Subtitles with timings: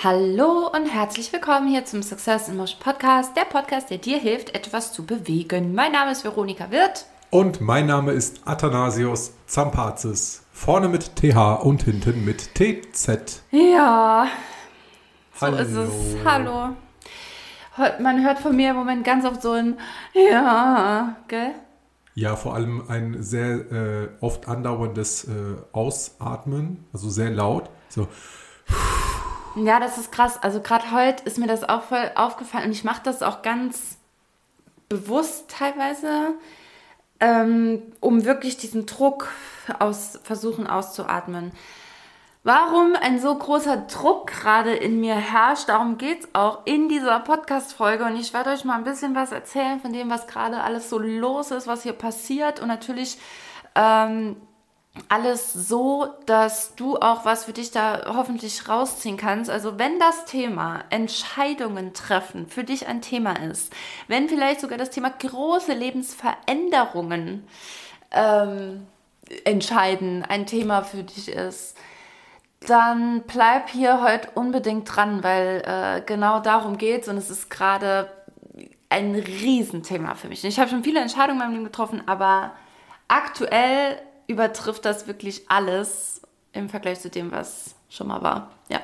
[0.00, 4.54] Hallo und herzlich willkommen hier zum Success in Motion Podcast, der Podcast, der dir hilft,
[4.54, 5.74] etwas zu bewegen.
[5.74, 7.06] Mein Name ist Veronika Wirth.
[7.30, 10.44] Und mein Name ist Athanasius Zampazis.
[10.52, 13.42] Vorne mit TH und hinten mit TZ.
[13.50, 14.28] Ja,
[15.34, 15.56] so Hallo.
[15.56, 15.90] ist es.
[16.24, 16.76] Hallo.
[17.98, 19.80] Man hört von mir im Moment ganz oft so ein
[20.14, 21.56] Ja, gell?
[22.14, 27.68] Ja, vor allem ein sehr äh, oft andauerndes äh, Ausatmen, also sehr laut.
[27.88, 28.06] So.
[29.64, 30.40] Ja, das ist krass.
[30.42, 33.98] Also gerade heute ist mir das auch voll aufgefallen und ich mache das auch ganz
[34.88, 36.34] bewusst teilweise,
[37.20, 39.28] ähm, um wirklich diesen Druck
[39.78, 41.52] aus, versuchen auszuatmen.
[42.44, 47.18] Warum ein so großer Druck gerade in mir herrscht, darum geht es auch in dieser
[47.18, 48.04] Podcast-Folge.
[48.04, 50.98] Und ich werde euch mal ein bisschen was erzählen von dem, was gerade alles so
[50.98, 52.60] los ist, was hier passiert.
[52.60, 53.18] Und natürlich
[53.74, 54.36] ähm,
[55.08, 59.50] alles so, dass du auch was für dich da hoffentlich rausziehen kannst.
[59.50, 63.72] Also wenn das Thema Entscheidungen treffen für dich ein Thema ist,
[64.06, 67.46] wenn vielleicht sogar das Thema große Lebensveränderungen
[68.10, 68.86] ähm,
[69.44, 71.76] entscheiden ein Thema für dich ist,
[72.66, 77.50] dann bleib hier heute unbedingt dran, weil äh, genau darum geht es und es ist
[77.50, 78.10] gerade
[78.88, 80.44] ein Riesenthema für mich.
[80.44, 82.52] Ich habe schon viele Entscheidungen in meinem Leben getroffen, aber
[83.06, 86.20] aktuell übertrifft das wirklich alles
[86.52, 88.50] im Vergleich zu dem, was schon mal war.
[88.70, 88.80] Ja.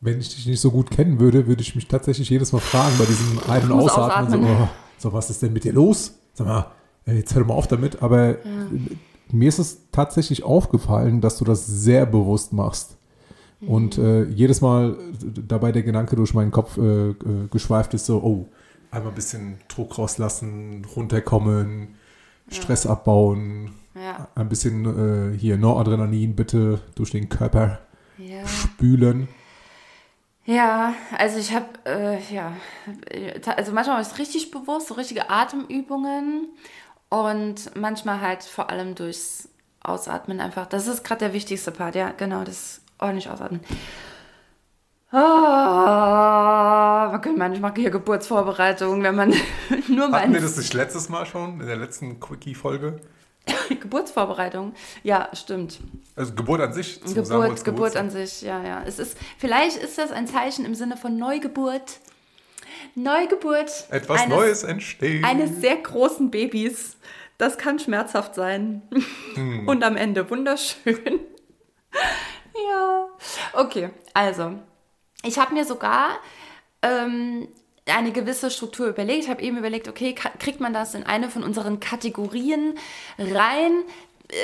[0.00, 2.96] Wenn ich dich nicht so gut kennen würde, würde ich mich tatsächlich jedes Mal fragen
[2.98, 4.42] bei diesem Ein- und Ausatmen.
[4.42, 6.14] So, oh, so, was ist denn mit dir los?
[6.34, 6.72] Sag mal,
[7.06, 8.02] jetzt hör mal auf damit.
[8.02, 8.36] Aber ja.
[9.30, 12.96] mir ist es tatsächlich aufgefallen, dass du das sehr bewusst machst.
[13.60, 13.68] Mhm.
[13.68, 14.96] Und äh, jedes Mal
[15.46, 17.14] dabei der Gedanke durch meinen Kopf äh, äh,
[17.50, 18.48] geschweift ist so, oh,
[18.90, 21.96] einmal ein bisschen Druck rauslassen, runterkommen,
[22.48, 22.90] Stress ja.
[22.90, 24.28] abbauen, ja.
[24.34, 27.80] Ein bisschen äh, hier Noradrenalin bitte durch den Körper
[28.18, 28.46] ja.
[28.46, 29.28] spülen.
[30.44, 32.52] Ja, also ich habe, äh, ja,
[33.56, 36.50] also manchmal ist es richtig bewusst, so richtige Atemübungen
[37.08, 39.48] und manchmal halt vor allem durchs
[39.80, 40.66] Ausatmen einfach.
[40.66, 43.60] Das ist gerade der wichtigste Part, ja, genau, das ordentlich ausatmen.
[45.12, 45.16] Oh,
[47.12, 49.34] man könnte manchmal hier Geburtsvorbereitung, wenn man
[49.88, 50.22] nur mal.
[50.22, 53.00] Hatten wir das nicht letztes Mal schon, in der letzten Quickie-Folge?
[53.68, 54.74] Geburtsvorbereitung.
[55.04, 55.78] Ja, stimmt.
[56.16, 57.00] Also Geburt an sich.
[57.02, 58.82] Geburt, Geburt an sich, ja, ja.
[58.84, 62.00] Es ist, vielleicht ist das ein Zeichen im Sinne von Neugeburt.
[62.96, 63.86] Neugeburt.
[63.90, 65.24] Etwas eines, Neues entsteht.
[65.24, 66.96] Eines sehr großen Babys.
[67.38, 68.82] Das kann schmerzhaft sein.
[69.34, 69.68] Hm.
[69.68, 71.20] Und am Ende wunderschön.
[72.54, 73.06] ja.
[73.52, 74.54] Okay, also.
[75.26, 76.10] Ich habe mir sogar
[76.82, 77.48] ähm,
[77.88, 79.24] eine gewisse Struktur überlegt.
[79.24, 82.74] Ich habe eben überlegt, okay, kriegt man das in eine von unseren Kategorien
[83.18, 83.82] rein?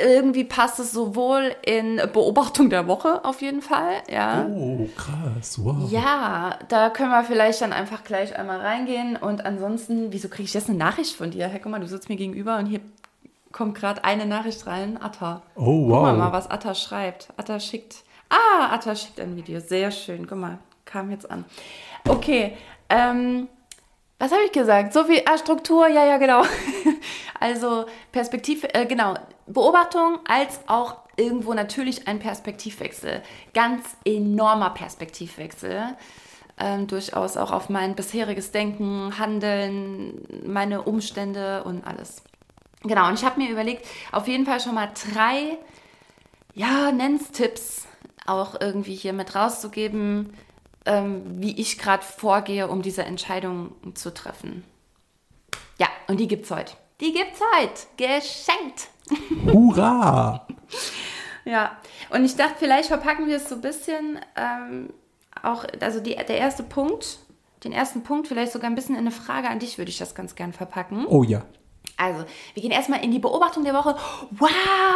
[0.05, 4.47] Irgendwie passt es sowohl in Beobachtung der Woche auf jeden Fall, ja.
[4.49, 5.91] Oh, krass, wow.
[5.91, 9.17] Ja, da können wir vielleicht dann einfach gleich einmal reingehen.
[9.17, 11.49] Und ansonsten, wieso kriege ich jetzt eine Nachricht von dir?
[11.49, 12.79] Hey, guck mal, du sitzt mir gegenüber und hier
[13.51, 14.97] kommt gerade eine Nachricht rein.
[15.01, 15.41] Atta.
[15.55, 16.07] Oh, wow.
[16.07, 17.27] Guck mal, was Atta schreibt.
[17.35, 18.03] Atta schickt.
[18.29, 19.59] Ah, Atta schickt ein Video.
[19.59, 20.27] Sehr schön.
[20.27, 20.59] Guck mal,
[20.93, 21.43] kam jetzt an.
[22.07, 22.55] Okay,
[22.89, 23.49] ähm,
[24.19, 24.93] was habe ich gesagt?
[24.93, 26.43] So viel ah, Struktur, ja, ja, genau.
[27.39, 29.15] also Perspektiv, äh, genau,
[29.47, 33.23] Beobachtung als auch irgendwo natürlich ein Perspektivwechsel.
[33.53, 35.97] Ganz enormer Perspektivwechsel.
[36.59, 42.21] Ähm, durchaus auch auf mein bisheriges Denken, Handeln, meine Umstände und alles.
[42.83, 45.57] Genau, und ich habe mir überlegt, auf jeden Fall schon mal drei,
[46.53, 47.87] ja, nenn's Tipps
[48.25, 50.33] auch irgendwie hier mit rauszugeben,
[50.85, 54.63] ähm, wie ich gerade vorgehe, um diese Entscheidung zu treffen.
[55.79, 56.73] Ja, und die gibt's heute.
[56.99, 57.87] Die gibt's heute.
[57.97, 58.89] Geschenkt.
[59.51, 60.47] Hurra!
[61.45, 61.77] ja,
[62.09, 64.89] und ich dachte, vielleicht verpacken wir es so ein bisschen ähm,
[65.41, 67.19] auch, also die, der erste Punkt,
[67.63, 70.15] den ersten Punkt vielleicht sogar ein bisschen in eine Frage an dich würde ich das
[70.15, 71.05] ganz gern verpacken.
[71.07, 71.43] Oh ja.
[71.97, 73.95] Also, wir gehen erstmal in die Beobachtung der Woche.
[74.31, 74.49] Wow!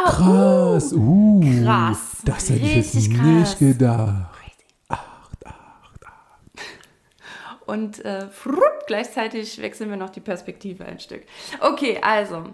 [0.06, 0.92] Krass!
[0.92, 2.18] Uh, krass!
[2.24, 4.37] Das hätte ich jetzt nicht gedacht.
[7.68, 11.22] Und äh, frupp, gleichzeitig wechseln wir noch die Perspektive ein Stück.
[11.60, 12.44] Okay, also,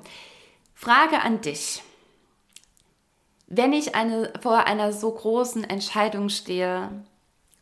[0.74, 1.82] Frage an dich.
[3.46, 6.90] Wenn ich eine, vor einer so großen Entscheidung stehe,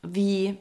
[0.03, 0.57] wie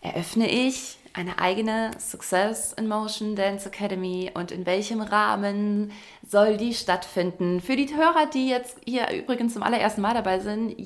[0.00, 5.90] eröffne ich eine eigene Success in Motion Dance Academy und in welchem Rahmen
[6.28, 7.62] soll die stattfinden?
[7.62, 10.76] Für die Hörer, die jetzt hier übrigens zum allerersten Mal dabei sind,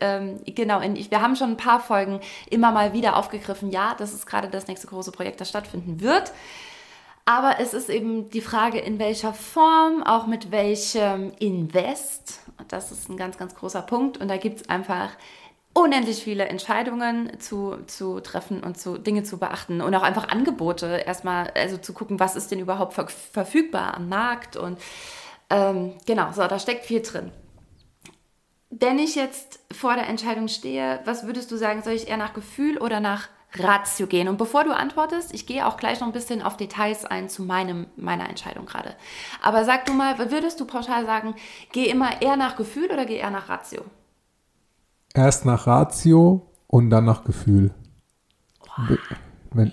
[0.00, 4.14] ähm, genau, in, wir haben schon ein paar Folgen immer mal wieder aufgegriffen, ja, das
[4.14, 6.32] ist gerade das nächste große Projekt, das stattfinden wird.
[7.26, 12.40] Aber es ist eben die Frage, in welcher Form, auch mit welchem Invest.
[12.68, 14.18] Das ist ein ganz, ganz großer Punkt.
[14.18, 15.10] Und da gibt es einfach
[15.74, 21.02] unendlich viele Entscheidungen zu, zu treffen und zu Dinge zu beachten und auch einfach Angebote
[21.04, 24.78] erstmal, also zu gucken, was ist denn überhaupt ver verfügbar am Markt und
[25.50, 27.32] ähm, genau, so, da steckt viel drin.
[28.70, 32.34] Wenn ich jetzt vor der Entscheidung stehe, was würdest du sagen, soll ich eher nach
[32.34, 34.28] Gefühl oder nach Ratio gehen?
[34.28, 37.42] Und bevor du antwortest, ich gehe auch gleich noch ein bisschen auf Details ein zu
[37.42, 38.96] meinem, meiner Entscheidung gerade.
[39.42, 41.36] Aber sag du mal, würdest du pauschal sagen,
[41.72, 43.84] geh immer eher nach Gefühl oder geh eher nach Ratio?
[45.14, 47.70] Erst nach Ratio und dann nach Gefühl.
[48.76, 48.94] Oh,
[49.52, 49.72] wenn,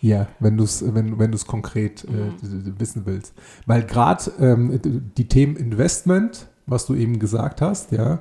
[0.00, 2.74] ja, wenn du es wenn, wenn konkret äh, mhm.
[2.78, 3.34] wissen willst.
[3.66, 4.80] Weil gerade ähm,
[5.16, 8.20] die Themen Investment, was du eben gesagt hast, ja,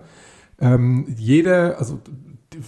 [0.60, 2.00] ähm, jeder, also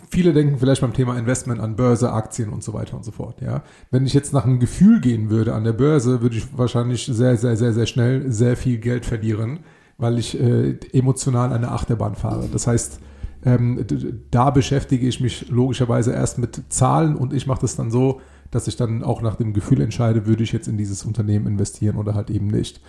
[0.10, 3.42] viele denken vielleicht beim Thema Investment an Börse, Aktien und so weiter und so fort.
[3.42, 7.06] Ja, wenn ich jetzt nach einem Gefühl gehen würde an der Börse, würde ich wahrscheinlich
[7.06, 9.62] sehr, sehr, sehr, sehr schnell sehr viel Geld verlieren,
[9.98, 12.48] weil ich äh, emotional eine Achterbahn fahre.
[12.52, 13.00] Das heißt,
[13.44, 13.86] ähm,
[14.30, 18.22] da beschäftige ich mich logischerweise erst mit Zahlen und ich mache das dann so,
[18.52, 21.98] dass ich dann auch nach dem Gefühl entscheide, würde ich jetzt in dieses Unternehmen investieren
[21.98, 22.82] oder halt eben nicht.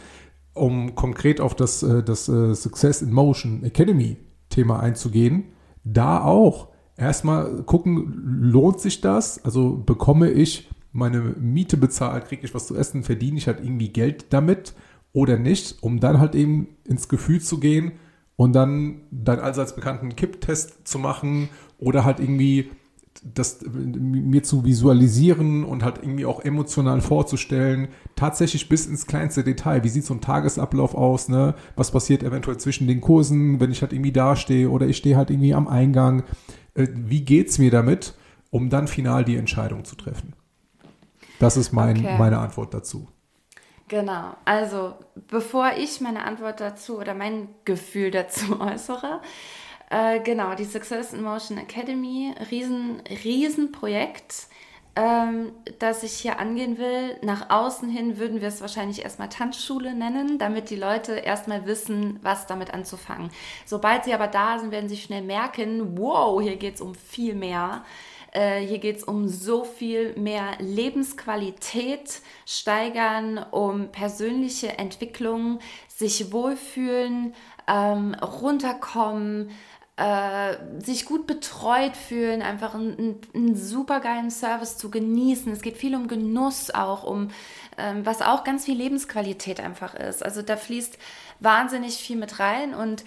[0.55, 4.19] Um konkret auf das, äh, das äh, Success in Motion Academy
[4.51, 5.45] Thema einzugehen,
[5.85, 8.13] da auch erstmal gucken,
[8.43, 9.45] lohnt sich das?
[9.45, 13.89] Also bekomme ich meine Miete bezahlt, kriege ich was zu essen, verdiene ich halt irgendwie
[13.89, 14.75] Geld damit
[15.13, 17.93] oder nicht, um dann halt eben ins Gefühl zu gehen,
[18.37, 21.49] und dann deinen allseits bekannten Kipptest zu machen
[21.79, 22.71] oder halt irgendwie
[23.23, 29.85] das mir zu visualisieren und halt irgendwie auch emotional vorzustellen, tatsächlich bis ins kleinste Detail.
[29.85, 31.29] Wie sieht so ein Tagesablauf aus?
[31.29, 31.55] Ne?
[31.77, 35.31] Was passiert eventuell zwischen den Kursen, wenn ich halt irgendwie dastehe oder ich stehe halt
[35.31, 36.25] irgendwie am Eingang?
[36.75, 38.15] Äh, wie geht's mir damit,
[38.51, 40.33] um dann final die Entscheidung zu treffen?
[41.39, 42.19] Das ist mein, okay.
[42.19, 43.09] meine Antwort dazu.
[43.93, 44.95] Genau, also
[45.29, 49.21] bevor ich meine Antwort dazu oder mein Gefühl dazu äußere,
[49.91, 54.47] äh, genau, die Success in Motion Academy, riesen, riesen Projekt,
[54.97, 57.19] ähm, das ich hier angehen will.
[57.21, 62.19] Nach außen hin würden wir es wahrscheinlich erstmal Tanzschule nennen, damit die Leute erstmal wissen,
[62.23, 63.29] was damit anzufangen.
[63.67, 67.35] Sobald sie aber da sind, werden sie schnell merken, wow, hier geht es um viel
[67.35, 67.85] mehr.
[68.33, 77.35] Äh, hier geht es um so viel mehr Lebensqualität steigern, um persönliche Entwicklung, sich wohlfühlen,
[77.69, 79.51] ähm, runterkommen,
[79.97, 85.53] äh, sich gut betreut fühlen, einfach einen, einen super geilen Service zu genießen.
[85.53, 87.29] Es geht viel um Genuss auch, um
[87.77, 90.25] ähm, was auch ganz viel Lebensqualität einfach ist.
[90.25, 90.97] Also da fließt
[91.41, 93.05] wahnsinnig viel mit rein und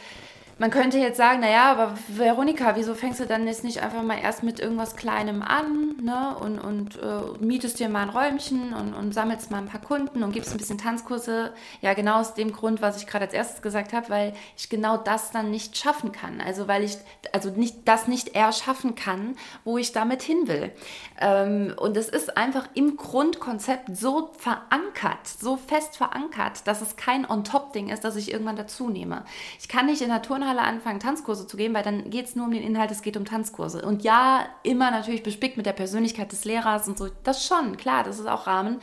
[0.57, 4.17] man könnte jetzt sagen, naja, aber Veronika, wieso fängst du dann jetzt nicht einfach mal
[4.17, 6.35] erst mit irgendwas Kleinem an ne?
[6.39, 10.23] und, und äh, mietest dir mal ein Räumchen und, und sammelst mal ein paar Kunden
[10.23, 11.53] und gibst ein bisschen Tanzkurse?
[11.81, 14.95] Ja, genau aus dem Grund, was ich gerade als erstes gesagt habe, weil ich genau
[14.95, 16.39] das dann nicht schaffen kann.
[16.39, 16.97] Also weil ich
[17.33, 19.35] also nicht das nicht erschaffen kann,
[19.65, 20.71] wo ich damit hin will.
[21.19, 27.29] Ähm, und es ist einfach im Grundkonzept so verankert, so fest verankert, dass es kein
[27.29, 29.25] On-Top-Ding ist, das ich irgendwann dazu nehme.
[29.59, 32.45] Ich kann nicht in Turn Turnhalle anfangen, Tanzkurse zu geben, weil dann geht es nur
[32.45, 33.83] um den Inhalt, es geht um Tanzkurse.
[33.83, 37.09] Und ja, immer natürlich bespickt mit der Persönlichkeit des Lehrers und so.
[37.23, 38.79] Das schon, klar, das ist auch Rahmen.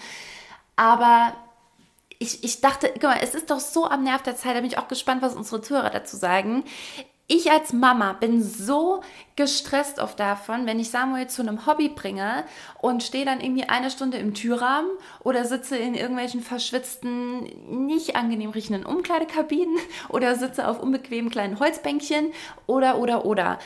[0.77, 1.35] Aber
[2.19, 4.71] ich, ich dachte, guck mal, es ist doch so am Nerv der Zeit, da bin
[4.71, 6.65] ich auch gespannt, was unsere Zuhörer dazu sagen
[7.29, 9.03] ich als Mama bin so
[9.37, 12.45] gestresst oft davon, wenn ich Samuel zu einem Hobby bringe
[12.81, 17.45] und stehe dann irgendwie eine Stunde im Türrahmen oder sitze in irgendwelchen verschwitzten,
[17.87, 19.79] nicht angenehm riechenden Umkleidekabinen
[20.11, 22.33] oder sitze auf unbequemen kleinen Holzbänkchen
[22.67, 23.59] oder, oder, oder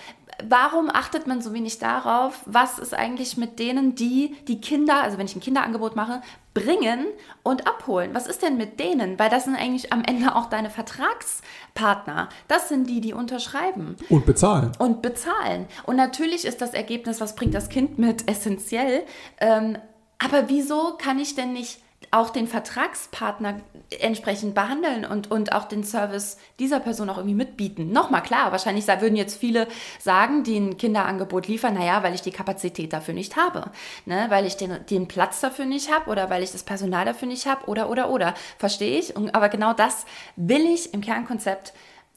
[0.44, 5.18] warum achtet man so wenig darauf, was ist eigentlich mit denen, die die Kinder, also
[5.18, 6.22] wenn ich ein Kinderangebot mache,
[6.54, 7.06] bringen
[7.42, 8.14] und abholen?
[8.14, 9.18] Was ist denn mit denen?
[9.18, 12.28] Weil das sind eigentlich am Ende auch deine Vertragspartner.
[12.48, 13.96] Das sind die, die unterschreiben.
[14.08, 14.72] Und bezahlen.
[14.78, 15.66] Und bezahlen.
[15.84, 19.02] Und natürlich ist das Ergebnis, was bringt das Kind mit, essentiell.
[19.38, 19.78] Ähm,
[20.18, 23.60] aber wieso kann ich denn nicht auch den Vertragspartner
[24.00, 27.90] entsprechend behandeln und, und auch den Service dieser Person auch irgendwie mitbieten.
[27.90, 29.66] Nochmal klar, wahrscheinlich würden jetzt viele
[29.98, 33.70] sagen, die ein Kinderangebot liefern, naja, weil ich die Kapazität dafür nicht habe,
[34.04, 34.26] ne?
[34.28, 37.46] weil ich den, den Platz dafür nicht habe oder weil ich das Personal dafür nicht
[37.46, 38.34] habe oder, oder, oder.
[38.58, 41.72] Verstehe ich, aber genau das will ich im Kernkonzept,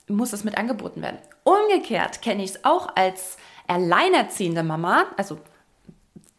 [0.07, 1.17] muss es mit angeboten werden.
[1.43, 5.37] Umgekehrt kenne ich es auch als alleinerziehende Mama, also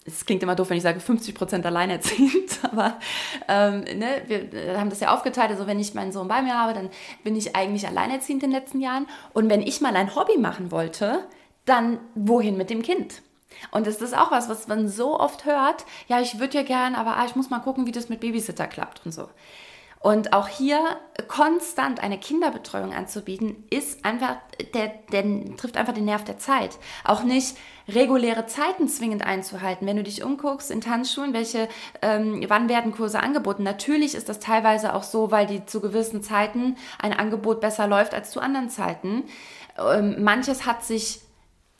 [0.06, 2.98] es klingt immer doof, wenn ich sage 50 Prozent alleinerziehend, aber
[3.48, 5.50] ähm, ne, wir haben das ja aufgeteilt.
[5.50, 6.90] Also wenn ich meinen Sohn bei mir habe, dann
[7.22, 9.06] bin ich eigentlich alleinerziehend in den letzten Jahren.
[9.32, 11.24] Und wenn ich mal ein Hobby machen wollte,
[11.66, 13.22] dann wohin mit dem Kind?
[13.70, 15.84] Und das ist auch was, was man so oft hört.
[16.08, 18.66] Ja, ich würde ja gern, aber ah, ich muss mal gucken, wie das mit Babysitter
[18.66, 19.28] klappt und so.
[20.02, 20.80] Und auch hier
[21.28, 24.36] konstant eine Kinderbetreuung anzubieten, ist einfach,
[24.72, 26.78] der, der trifft einfach den Nerv der Zeit.
[27.04, 29.86] Auch nicht reguläre Zeiten zwingend einzuhalten.
[29.86, 31.68] Wenn du dich umguckst in Tanzschulen, welche,
[32.00, 33.62] ähm, wann werden Kurse angeboten?
[33.62, 38.14] Natürlich ist das teilweise auch so, weil die zu gewissen Zeiten ein Angebot besser läuft
[38.14, 39.24] als zu anderen Zeiten.
[39.78, 41.20] Ähm, manches hat sich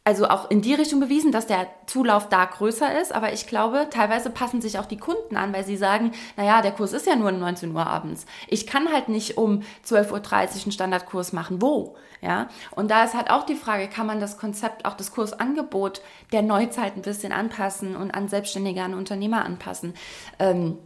[0.05, 3.15] also auch in die Richtung bewiesen, dass der Zulauf da größer ist.
[3.15, 6.73] Aber ich glaube, teilweise passen sich auch die Kunden an, weil sie sagen, naja, der
[6.73, 8.25] Kurs ist ja nur 19 Uhr abends.
[8.49, 11.61] Ich kann halt nicht um 12.30 Uhr einen Standardkurs machen.
[11.61, 11.97] Wo?
[12.23, 12.49] Ja.
[12.73, 16.01] Und da ist halt auch die Frage, kann man das Konzept, auch das Kursangebot
[16.33, 19.95] der Neuzeit ein bisschen anpassen und an Selbstständige, an Unternehmer anpassen.
[20.39, 20.79] Ähm,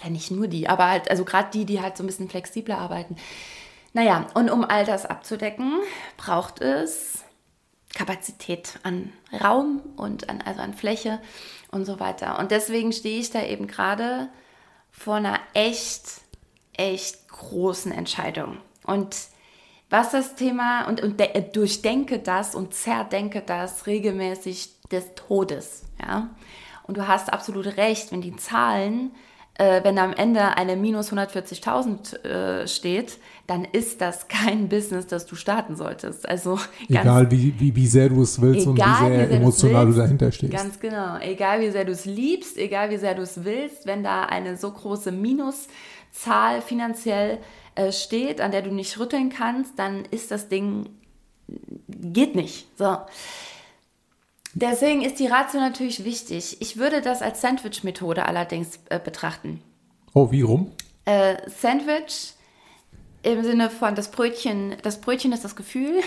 [0.00, 2.78] oder nicht nur die, aber halt, also gerade die, die halt so ein bisschen flexibler
[2.78, 3.16] arbeiten.
[3.92, 5.74] Naja, und um all das abzudecken,
[6.16, 7.23] braucht es
[7.94, 11.20] Kapazität an Raum und an, also an Fläche
[11.70, 12.38] und so weiter.
[12.38, 14.28] Und deswegen stehe ich da eben gerade
[14.90, 16.20] vor einer echt,
[16.72, 18.58] echt großen Entscheidung.
[18.84, 19.16] Und
[19.90, 25.84] was das Thema und, und de, durchdenke das und zerdenke das regelmäßig des Todes.
[26.00, 26.30] Ja?
[26.84, 29.12] Und du hast absolut recht, wenn die Zahlen
[29.56, 35.26] äh, wenn am Ende eine minus 140.000 äh, steht, dann ist das kein Business, das
[35.26, 36.28] du starten solltest.
[36.28, 36.58] Also
[36.88, 39.92] egal wie, wie, wie sehr du es willst und wie sehr, wie sehr emotional du
[39.92, 40.52] dahinter stehst.
[40.52, 41.18] Ganz genau.
[41.18, 44.56] Egal wie sehr du es liebst, egal wie sehr du es willst, wenn da eine
[44.56, 47.38] so große Minuszahl finanziell
[47.74, 50.88] äh, steht, an der du nicht rütteln kannst, dann ist das Ding
[51.88, 52.66] geht nicht.
[52.78, 52.96] So.
[54.54, 56.58] Deswegen ist die Ratio natürlich wichtig.
[56.60, 59.60] Ich würde das als Sandwich-Methode allerdings äh, betrachten.
[60.12, 60.70] Oh, wie rum?
[61.04, 62.34] Äh, Sandwich
[63.22, 66.00] im Sinne von das Brötchen, das Brötchen ist das Gefühl.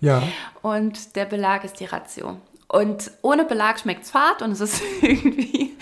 [0.00, 0.22] Ja.
[0.62, 2.36] Und der Belag ist die Ratio.
[2.68, 5.76] Und ohne Belag schmeckt es fad und es ist irgendwie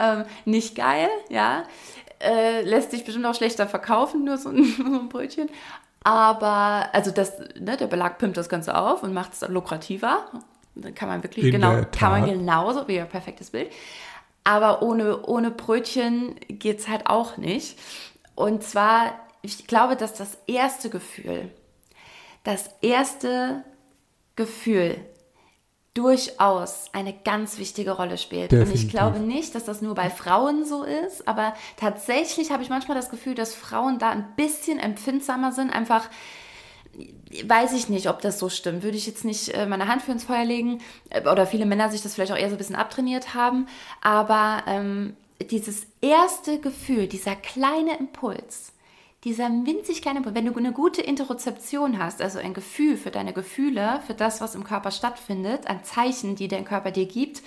[0.00, 1.64] ähm, nicht geil, ja.
[2.20, 5.48] Äh, lässt sich bestimmt auch schlechter verkaufen, nur so ein, so ein Brötchen.
[6.04, 10.26] Aber, also das, ne, der Belag pimmt das Ganze auf und macht es lukrativer.
[10.94, 13.70] Kann man wirklich In genau, kann man genauso, wie ein perfektes Bild.
[14.44, 17.78] Aber ohne, ohne Brötchen geht es halt auch nicht.
[18.34, 21.50] Und zwar, ich glaube, dass das erste Gefühl,
[22.44, 23.64] das erste
[24.36, 24.96] Gefühl
[25.98, 28.52] durchaus eine ganz wichtige Rolle spielt.
[28.52, 28.72] Definitiv.
[28.72, 32.70] Und ich glaube nicht, dass das nur bei Frauen so ist, aber tatsächlich habe ich
[32.70, 36.08] manchmal das Gefühl, dass Frauen da ein bisschen empfindsamer sind, einfach
[37.44, 38.82] weiß ich nicht, ob das so stimmt.
[38.82, 40.80] Würde ich jetzt nicht äh, meine Hand für ins Feuer legen.
[41.10, 43.66] Äh, oder viele Männer sich das vielleicht auch eher so ein bisschen abtrainiert haben.
[44.00, 45.16] Aber ähm,
[45.50, 48.72] dieses erste Gefühl, dieser kleine Impuls,
[49.24, 53.32] dieser winzig kleine Impuls, wenn du eine gute Interozeption hast, also ein Gefühl für deine
[53.32, 57.42] Gefühle, für das, was im Körper stattfindet, ein Zeichen, die dein Körper dir gibt,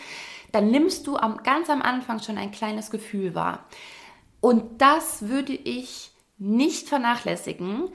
[0.51, 3.65] dann nimmst du am, ganz am Anfang schon ein kleines Gefühl wahr.
[4.41, 7.89] Und das würde ich nicht vernachlässigen,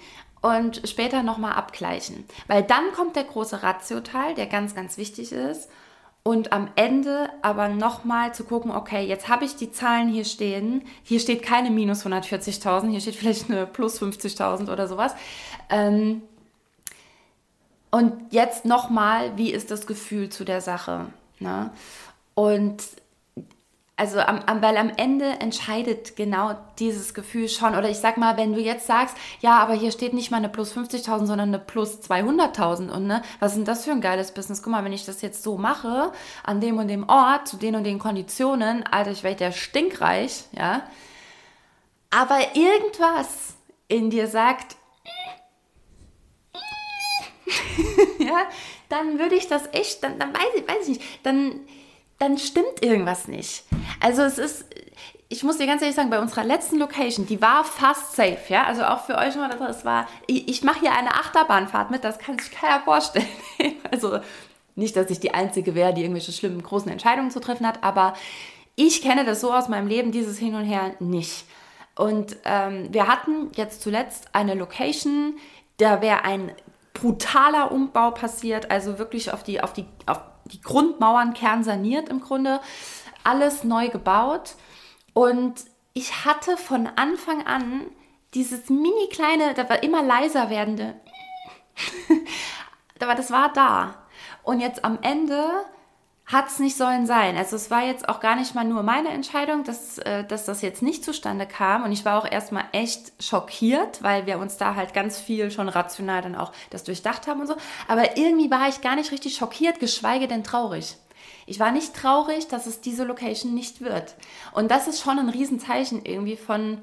[0.46, 2.24] und später nochmal abgleichen.
[2.46, 5.68] Weil dann kommt der große Ratio-Teil, der ganz, ganz wichtig ist.
[6.22, 10.82] Und am Ende aber nochmal zu gucken, okay, jetzt habe ich die Zahlen hier stehen.
[11.02, 15.14] Hier steht keine minus 140.000, hier steht vielleicht eine plus 50.000 oder sowas.
[15.68, 16.22] Ähm,
[17.90, 21.06] und jetzt nochmal, wie ist das Gefühl zu der Sache?
[21.40, 21.70] Ne?
[22.34, 22.82] Und
[23.98, 27.74] also am, am, weil am Ende entscheidet genau dieses Gefühl schon.
[27.74, 30.50] Oder ich sag mal, wenn du jetzt sagst, ja, aber hier steht nicht mal eine
[30.50, 34.32] plus 50.000, sondern eine plus 200.000 und ne, was ist denn das für ein geiles
[34.32, 34.62] Business?
[34.62, 36.12] Guck mal, wenn ich das jetzt so mache,
[36.44, 40.44] an dem und dem Ort, zu den und den Konditionen, Alter, ich werde ja stinkreich,
[40.52, 40.82] ja.
[42.10, 43.54] Aber irgendwas
[43.88, 44.76] in dir sagt,
[48.18, 48.42] ja,
[48.90, 51.60] dann würde ich das echt, dann, dann weiß ich, weiß ich nicht, dann
[52.18, 53.64] dann stimmt irgendwas nicht.
[54.00, 54.64] Also es ist,
[55.28, 58.64] ich muss dir ganz ehrlich sagen, bei unserer letzten Location, die war fast safe, ja.
[58.64, 62.18] Also auch für euch mal, das war, ich, ich mache hier eine Achterbahnfahrt mit, das
[62.18, 63.26] kann sich keiner vorstellen.
[63.90, 64.20] also
[64.74, 68.14] nicht, dass ich die Einzige wäre, die irgendwelche schlimmen, großen Entscheidungen zu treffen hat, aber
[68.76, 71.46] ich kenne das so aus meinem Leben, dieses Hin und Her nicht.
[71.96, 75.38] Und ähm, wir hatten jetzt zuletzt eine Location,
[75.78, 76.52] da wäre ein
[76.92, 82.60] brutaler Umbau passiert, also wirklich auf die, auf die, auf die Grundmauern kernsaniert im Grunde,
[83.26, 84.54] alles neu gebaut.
[85.12, 87.86] Und ich hatte von Anfang an
[88.34, 90.94] dieses mini kleine, da war immer leiser werdende,
[93.00, 93.94] aber das war da.
[94.42, 95.64] Und jetzt am Ende
[96.26, 97.36] hat es nicht sollen sein.
[97.36, 100.60] Also es war jetzt auch gar nicht mal nur meine Entscheidung, dass, äh, dass das
[100.60, 101.84] jetzt nicht zustande kam.
[101.84, 105.68] Und ich war auch erstmal echt schockiert, weil wir uns da halt ganz viel schon
[105.68, 107.56] rational dann auch das durchdacht haben und so.
[107.86, 110.96] Aber irgendwie war ich gar nicht richtig schockiert, geschweige denn traurig.
[111.46, 114.16] Ich war nicht traurig, dass es diese Location nicht wird.
[114.52, 116.78] Und das ist schon ein Riesenzeichen irgendwie von,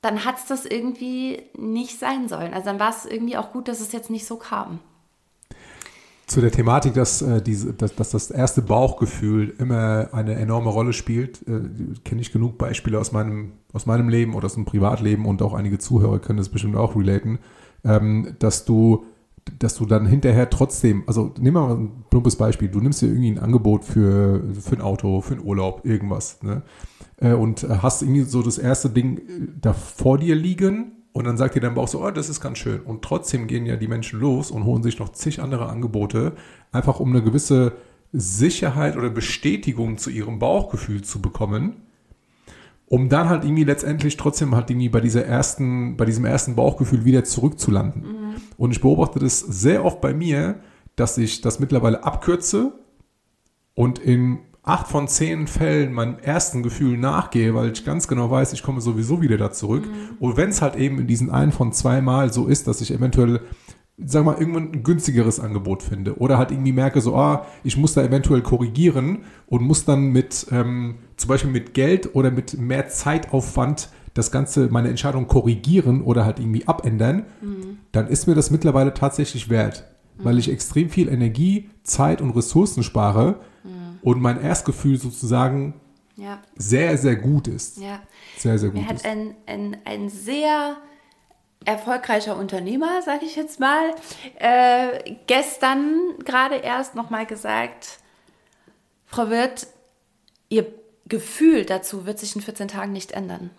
[0.00, 2.54] dann hat es das irgendwie nicht sein sollen.
[2.54, 4.80] Also dann war es irgendwie auch gut, dass es jetzt nicht so kam.
[6.26, 10.94] Zu der Thematik, dass, äh, diese, dass, dass, das erste Bauchgefühl immer eine enorme Rolle
[10.94, 11.60] spielt, äh,
[12.02, 15.52] kenne ich genug Beispiele aus meinem, aus meinem Leben oder aus dem Privatleben und auch
[15.52, 17.40] einige Zuhörer können das bestimmt auch relaten,
[17.84, 19.04] ähm, dass du
[19.58, 23.06] dass du dann hinterher trotzdem, also nehmen wir mal ein plumpes Beispiel, du nimmst dir
[23.06, 26.62] irgendwie ein Angebot für, für ein Auto, für einen Urlaub, irgendwas, ne?
[27.18, 29.22] Äh, und hast irgendwie so das erste Ding äh,
[29.60, 32.58] da vor dir liegen und dann sagt dir dein Bauch so, oh, das ist ganz
[32.58, 32.80] schön.
[32.80, 36.32] Und trotzdem gehen ja die Menschen los und holen sich noch zig andere Angebote,
[36.72, 37.72] einfach um eine gewisse
[38.12, 41.76] Sicherheit oder Bestätigung zu ihrem Bauchgefühl zu bekommen,
[42.94, 47.04] um dann halt irgendwie letztendlich trotzdem halt irgendwie bei dieser ersten, bei diesem ersten Bauchgefühl
[47.04, 48.02] wieder zurückzulanden.
[48.02, 48.34] Mhm.
[48.56, 50.60] Und ich beobachte das sehr oft bei mir,
[50.94, 52.78] dass ich das mittlerweile abkürze
[53.74, 58.52] und in acht von zehn Fällen meinem ersten Gefühl nachgehe, weil ich ganz genau weiß,
[58.52, 59.86] ich komme sowieso wieder da zurück.
[59.88, 60.16] Mhm.
[60.20, 62.92] Und wenn es halt eben in diesen einen von zwei Mal so ist, dass ich
[62.92, 63.40] eventuell,
[63.98, 67.94] sag mal, irgendwann ein günstigeres Angebot finde oder halt irgendwie merke, so, ah, ich muss
[67.94, 72.88] da eventuell korrigieren und muss dann mit, ähm, zum Beispiel mit Geld oder mit mehr
[72.88, 77.78] Zeitaufwand das Ganze, meine Entscheidung korrigieren oder halt irgendwie abändern, mhm.
[77.92, 79.84] dann ist mir das mittlerweile tatsächlich wert,
[80.16, 80.24] mhm.
[80.24, 83.40] weil ich extrem viel Energie, Zeit und Ressourcen spare,
[84.04, 85.80] und mein Erstgefühl sozusagen
[86.16, 86.40] ja.
[86.56, 87.78] sehr, sehr gut ist.
[87.78, 88.02] Ja.
[88.36, 90.76] Sehr, sehr gut Mir hat ein, ein, ein sehr
[91.64, 93.94] erfolgreicher Unternehmer, sage ich jetzt mal,
[94.38, 97.98] äh, gestern gerade erst nochmal gesagt,
[99.06, 99.66] Frau Wirth,
[100.50, 100.66] Ihr
[101.06, 103.50] Gefühl dazu wird sich in 14 Tagen nicht ändern.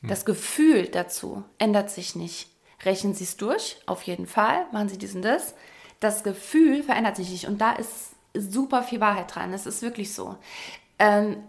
[0.00, 0.08] Hm.
[0.08, 2.48] Das Gefühl dazu ändert sich nicht.
[2.82, 5.54] Rechnen Sie es durch, auf jeden Fall, machen Sie dies und das.
[6.00, 7.46] Das Gefühl verändert sich nicht.
[7.46, 9.52] Und da ist super viel Wahrheit dran.
[9.52, 10.36] Das ist wirklich so.
[10.98, 11.42] Ähm,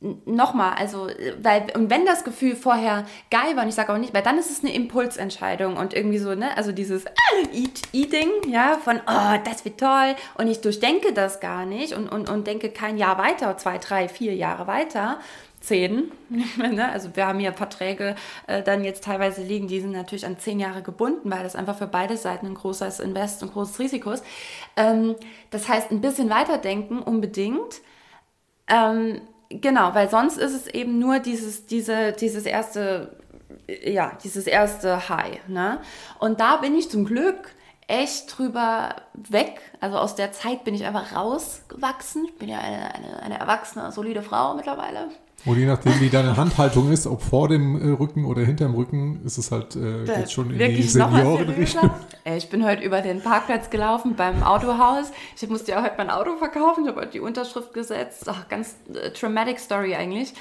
[0.00, 1.08] nochmal, also,
[1.42, 4.38] weil, und wenn das Gefühl vorher geil war, und ich sage auch nicht, weil dann
[4.38, 7.04] ist es eine Impulsentscheidung und irgendwie so, ne, also dieses
[7.52, 12.30] Eat-Eating, ja, von, oh, das wird toll, und ich durchdenke das gar nicht und, und,
[12.30, 15.18] und denke kein Jahr weiter, zwei, drei, vier Jahre weiter,
[15.60, 16.10] zehn.
[16.56, 16.90] Ne?
[16.90, 18.14] also wir haben hier Verträge
[18.46, 21.76] äh, dann jetzt teilweise liegen, die sind natürlich an zehn Jahre gebunden, weil das einfach
[21.76, 24.24] für beide Seiten ein großes Invest und großes Risiko ist.
[24.76, 25.16] Ähm,
[25.50, 27.82] das heißt, ein bisschen weiterdenken unbedingt.
[28.68, 33.16] Ähm, genau, weil sonst ist es eben nur dieses, diese, dieses erste,
[33.84, 35.46] ja, dieses erste High.
[35.48, 35.80] Ne?
[36.18, 37.52] Und da bin ich zum Glück
[37.86, 39.60] echt drüber weg.
[39.80, 42.24] Also aus der Zeit bin ich einfach rausgewachsen.
[42.26, 45.08] Ich bin ja eine, eine, eine erwachsene, solide Frau mittlerweile.
[45.46, 49.24] Und je nachdem, wie deine Handhaltung ist, ob vor dem äh, Rücken oder hinterm Rücken,
[49.24, 51.90] ist es halt äh, jetzt schon in die Seniorenrichtung.
[52.24, 55.10] Ich bin heute über den Parkplatz gelaufen beim Autohaus.
[55.40, 56.84] Ich musste ja heute mein Auto verkaufen.
[56.84, 58.24] Ich habe heute die Unterschrift gesetzt.
[58.28, 60.34] Ach, ganz äh, traumatic Story eigentlich.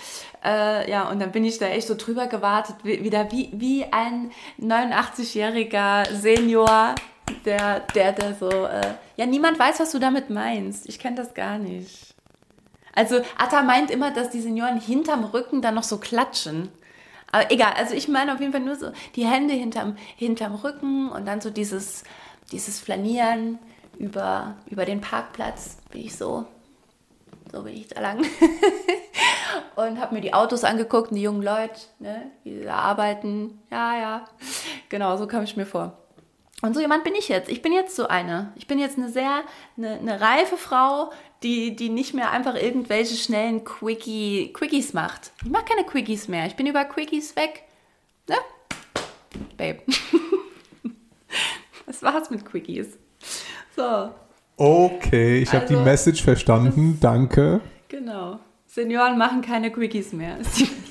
[0.43, 3.85] Äh, ja, und dann bin ich da echt so drüber gewartet, wie, wieder wie, wie
[3.85, 4.31] ein
[4.61, 6.95] 89-jähriger Senior,
[7.45, 10.89] der, der, der so, äh, ja, niemand weiß, was du damit meinst.
[10.89, 12.08] Ich kenne das gar nicht.
[12.99, 16.67] Also Atta meint immer, dass die Senioren hinterm Rücken dann noch so klatschen.
[17.31, 21.09] Aber egal, also ich meine auf jeden Fall nur so die Hände hinterm, hinterm Rücken
[21.09, 22.03] und dann so dieses,
[22.51, 23.57] dieses Flanieren
[23.97, 26.45] über, über den Parkplatz, wie ich so,
[27.49, 28.25] so bin ich da lang.
[29.77, 33.61] und habe mir die Autos angeguckt, die jungen Leute, ne, wie da arbeiten.
[33.71, 34.25] Ja, ja,
[34.89, 35.97] genau, so kam ich mir vor.
[36.61, 37.49] Und so jemand bin ich jetzt.
[37.49, 38.51] Ich bin jetzt so eine.
[38.55, 39.43] Ich bin jetzt eine sehr,
[39.77, 45.31] eine, eine reife Frau, die, die nicht mehr einfach irgendwelche schnellen Quickie, Quickies macht.
[45.43, 46.45] Ich mache keine Quickies mehr.
[46.47, 47.63] Ich bin über Quickies weg.
[48.27, 48.35] Ne?
[49.55, 49.79] Babe.
[51.85, 52.97] das war's mit Quickies.
[53.75, 54.09] So.
[54.57, 56.97] Okay, ich also, habe die Message verstanden.
[56.99, 57.61] Danke.
[57.87, 58.39] Genau.
[58.67, 60.37] Senioren machen keine Quickies mehr.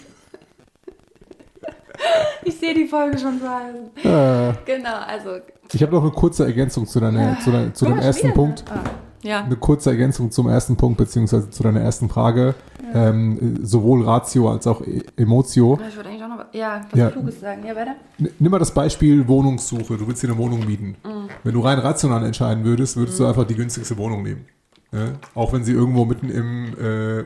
[2.49, 4.09] ich sehe die Folge schon so.
[4.09, 4.53] Äh.
[4.65, 5.39] Genau, also.
[5.73, 8.65] Ich habe noch eine kurze Ergänzung zu, deiner, zu, deiner, zu dem ersten Punkt.
[8.71, 8.81] Ah.
[9.23, 9.43] Ja.
[9.43, 12.55] Eine kurze Ergänzung zum ersten Punkt, beziehungsweise zu deiner ersten Frage.
[12.95, 13.09] Ja.
[13.09, 15.79] Ähm, sowohl Ratio als auch e Emotio.
[15.89, 17.11] Ich würde eigentlich auch noch ja, was ja.
[17.11, 17.67] Kluges sagen.
[17.67, 17.97] Ja, weiter.
[18.39, 19.97] Nimm mal das Beispiel Wohnungssuche.
[19.97, 20.97] Du willst dir eine Wohnung mieten.
[21.05, 21.29] Mhm.
[21.43, 23.25] Wenn du rein rational entscheiden würdest, würdest mhm.
[23.25, 24.47] du einfach die günstigste Wohnung nehmen.
[24.93, 25.13] Ja?
[25.35, 27.25] Auch wenn sie irgendwo mitten im äh,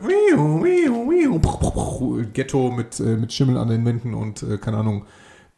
[2.32, 5.04] Ghetto mit, äh, mit Schimmel an den Wänden und, äh, keine Ahnung,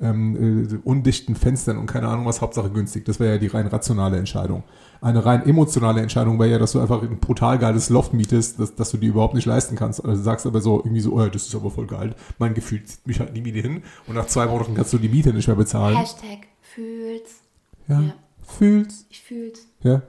[0.01, 3.05] ähm, äh, undichten Fenstern und keine Ahnung was, Hauptsache günstig.
[3.05, 4.64] Das wäre ja die rein rationale Entscheidung.
[5.01, 8.75] Eine rein emotionale Entscheidung wäre ja, dass du einfach ein brutal geiles Loft mietest, dass,
[8.75, 10.05] dass du die überhaupt nicht leisten kannst.
[10.05, 12.14] Also sagst aber so irgendwie so, oh, das ist aber voll geil.
[12.38, 15.09] Mein Gefühl zieht mich halt nie wieder hin und nach zwei Wochen kannst du die
[15.09, 15.97] Miete nicht mehr bezahlen.
[15.97, 17.43] Hashtag fühl's.
[17.87, 18.14] Ja, ja.
[18.43, 19.07] fühl's.
[19.11, 19.67] Ich fühl's.
[19.83, 20.03] Ja.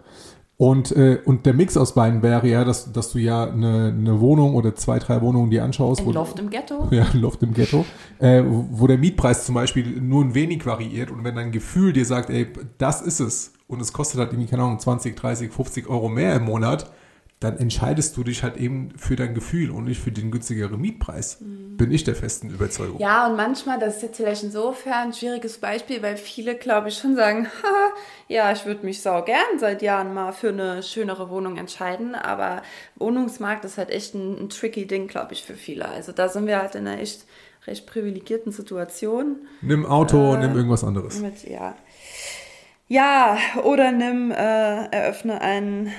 [0.57, 4.21] Und, äh, und der Mix aus beiden wäre ja, dass, dass du ja eine, eine
[4.21, 6.01] Wohnung oder zwei, drei Wohnungen dir anschaust.
[6.01, 6.87] Ein Loft im Ghetto.
[6.91, 7.83] Ja, ein Loft im Ghetto.
[8.19, 12.05] Äh, wo der Mietpreis zum Beispiel nur ein wenig variiert und wenn dein Gefühl dir
[12.05, 15.89] sagt, ey, das ist es und es kostet halt irgendwie, keine Ahnung, 20, 30, 50
[15.89, 16.89] Euro mehr im Monat,
[17.41, 21.41] dann entscheidest du dich halt eben für dein Gefühl und nicht für den günstigeren Mietpreis.
[21.41, 21.75] Mhm.
[21.75, 22.99] Bin ich der festen Überzeugung.
[22.99, 26.97] Ja, und manchmal, das ist jetzt vielleicht insofern ein schwieriges Beispiel, weil viele, glaube ich,
[26.97, 27.47] schon sagen,
[28.29, 32.61] ja, ich würde mich sau gern seit Jahren mal für eine schönere Wohnung entscheiden, aber
[32.95, 35.89] Wohnungsmarkt ist halt echt ein, ein tricky Ding, glaube ich, für viele.
[35.89, 37.25] Also da sind wir halt in einer echt
[37.67, 39.37] recht privilegierten Situation.
[39.61, 41.19] Nimm Auto, äh, nimm irgendwas anderes.
[41.19, 41.75] Mit, ja.
[42.87, 45.91] Ja, oder nimm, äh, eröffne ein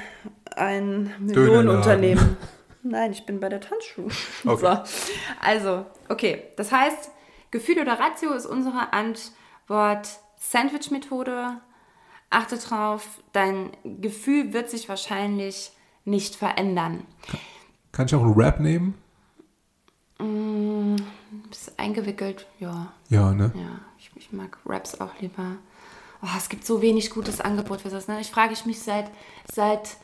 [0.57, 2.37] ein Millionenunternehmen.
[2.83, 4.11] Nein, ich bin bei der Tanzschule.
[4.45, 4.79] Okay.
[4.85, 5.07] So.
[5.41, 6.45] Also, okay.
[6.57, 7.11] Das heißt,
[7.51, 11.61] Gefühl oder Ratio ist unsere Antwort Sandwich-Methode.
[12.31, 15.71] Achte drauf, dein Gefühl wird sich wahrscheinlich
[16.05, 17.05] nicht verändern.
[17.93, 18.95] Kann ich auch einen Rap nehmen?
[20.19, 20.97] Mm,
[21.51, 22.93] ist eingewickelt, ja.
[23.09, 23.53] Ja, ne?
[23.55, 25.57] Ja, ich, ich mag Raps auch lieber.
[26.23, 28.09] Oh, es gibt so wenig gutes Angebot für das.
[28.09, 28.21] Ne?
[28.21, 29.11] Ich frage mich seit,
[29.53, 29.97] seit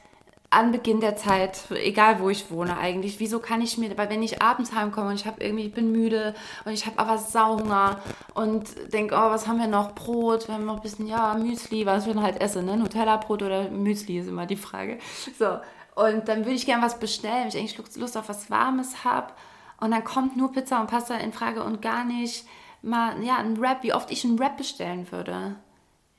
[0.52, 4.42] Anbeginn der Zeit, egal wo ich wohne eigentlich, wieso kann ich mir, weil wenn ich
[4.42, 6.34] abends heimkomme und ich habe irgendwie, ich bin müde
[6.64, 8.00] und ich habe aber Sauhunger
[8.34, 9.94] und denke, oh, was haben wir noch?
[9.94, 12.76] Brot, wir haben noch ein bisschen, ja, Müsli, was wir dann halt essen, ne?
[12.76, 14.98] Nutella-Brot oder Müsli ist immer die Frage.
[15.38, 15.58] So,
[15.94, 19.32] und dann würde ich gerne was bestellen, wenn ich eigentlich Lust auf was Warmes habe
[19.80, 22.46] und dann kommt nur Pizza und Pasta in Frage und gar nicht
[22.82, 25.56] mal, ja, ein Wrap, wie oft ich einen Wrap bestellen würde.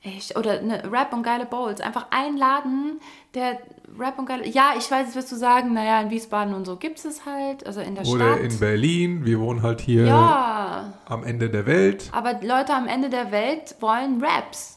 [0.02, 0.36] Echt?
[0.36, 1.80] Oder eine Rap und geile Bowls.
[1.80, 3.00] Einfach einladen,
[3.32, 3.58] der
[3.98, 4.46] Rap und geile.
[4.46, 7.66] Ja, ich weiß, jetzt wirst du sagen, naja, in Wiesbaden und so gibt es halt,
[7.66, 8.38] also in der Oder Stadt.
[8.38, 10.94] Oder in Berlin, wir wohnen halt hier ja.
[11.06, 12.10] am Ende der Welt.
[12.12, 14.73] Aber Leute am Ende der Welt wollen Raps.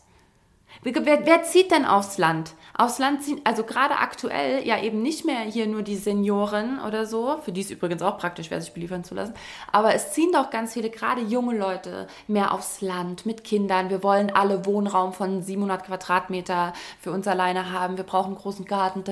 [0.84, 2.54] Wer, wer zieht denn aufs Land?
[2.78, 7.06] Aufs Land ziehen, also gerade aktuell ja eben nicht mehr hier nur die Senioren oder
[7.06, 9.34] so, für die es übrigens auch praktisch wäre, sich beliefern zu lassen,
[9.72, 13.90] aber es ziehen doch ganz viele, gerade junge Leute, mehr aufs Land mit Kindern.
[13.90, 17.98] Wir wollen alle Wohnraum von 700 Quadratmeter für uns alleine haben.
[17.98, 19.04] Wir brauchen einen großen Garten.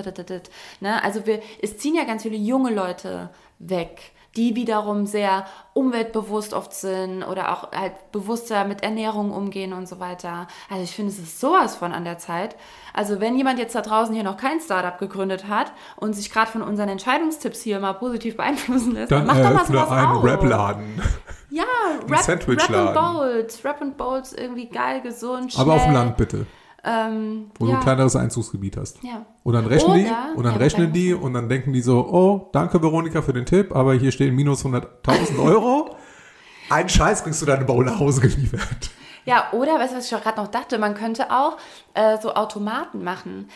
[0.80, 1.04] Ne?
[1.04, 6.74] Also wir, es ziehen ja ganz viele junge Leute weg die wiederum sehr umweltbewusst oft
[6.74, 10.48] sind oder auch halt bewusster mit Ernährung umgehen und so weiter.
[10.69, 12.56] Also ich finde, es ist sowas von an der Zeit.
[12.93, 16.52] Also wenn jemand jetzt da draußen hier noch kein Startup gegründet hat und sich gerade
[16.52, 20.17] von unseren Entscheidungstipps hier mal positiv beeinflussen lässt, dann, dann mach doch mal sowas einen
[20.17, 21.02] Rap-Laden.
[21.50, 21.63] Ja,
[22.10, 23.63] Rap, Rap and Bowls.
[23.63, 25.62] Rap and Bowls irgendwie geil, gesund, schnell.
[25.63, 26.45] Aber auf dem Land bitte.
[26.86, 27.71] Ähm, wo ja.
[27.71, 29.04] du ein kleineres Einzugsgebiet hast.
[29.04, 29.26] Ja.
[29.43, 32.08] Und dann rechnen Oder, die und dann ja, rechnen die und dann denken die so,
[32.08, 35.95] oh, danke Veronika für den Tipp, aber hier stehen minus 100.000 Euro.
[36.69, 38.91] Ein Scheiß kriegst du deine Bowl nach Hause geliefert.
[39.26, 41.58] Ja, oder, weißt du, was ich gerade noch dachte, man könnte auch
[41.95, 43.50] äh, so Automaten machen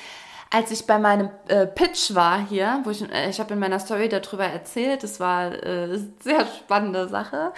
[0.52, 3.80] als ich bei meinem äh, Pitch war hier, wo ich, äh, ich habe in meiner
[3.80, 7.54] Story darüber erzählt, das war äh, sehr spannende Sache,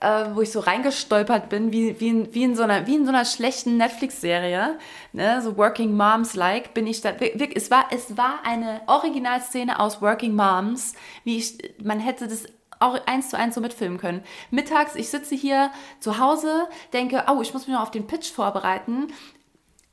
[0.00, 3.04] äh, wo ich so reingestolpert bin, wie, wie, in, wie, in, so einer, wie in
[3.04, 4.76] so einer schlechten Netflix-Serie,
[5.12, 5.40] ne?
[5.42, 10.94] so Working Moms-like, bin ich da, es war, es war eine Originalszene aus Working Moms,
[11.22, 12.46] wie ich, man hätte das
[12.80, 14.24] auch eins zu eins so mitfilmen können.
[14.50, 18.32] Mittags, ich sitze hier zu Hause, denke, oh, ich muss mich noch auf den Pitch
[18.32, 19.12] vorbereiten,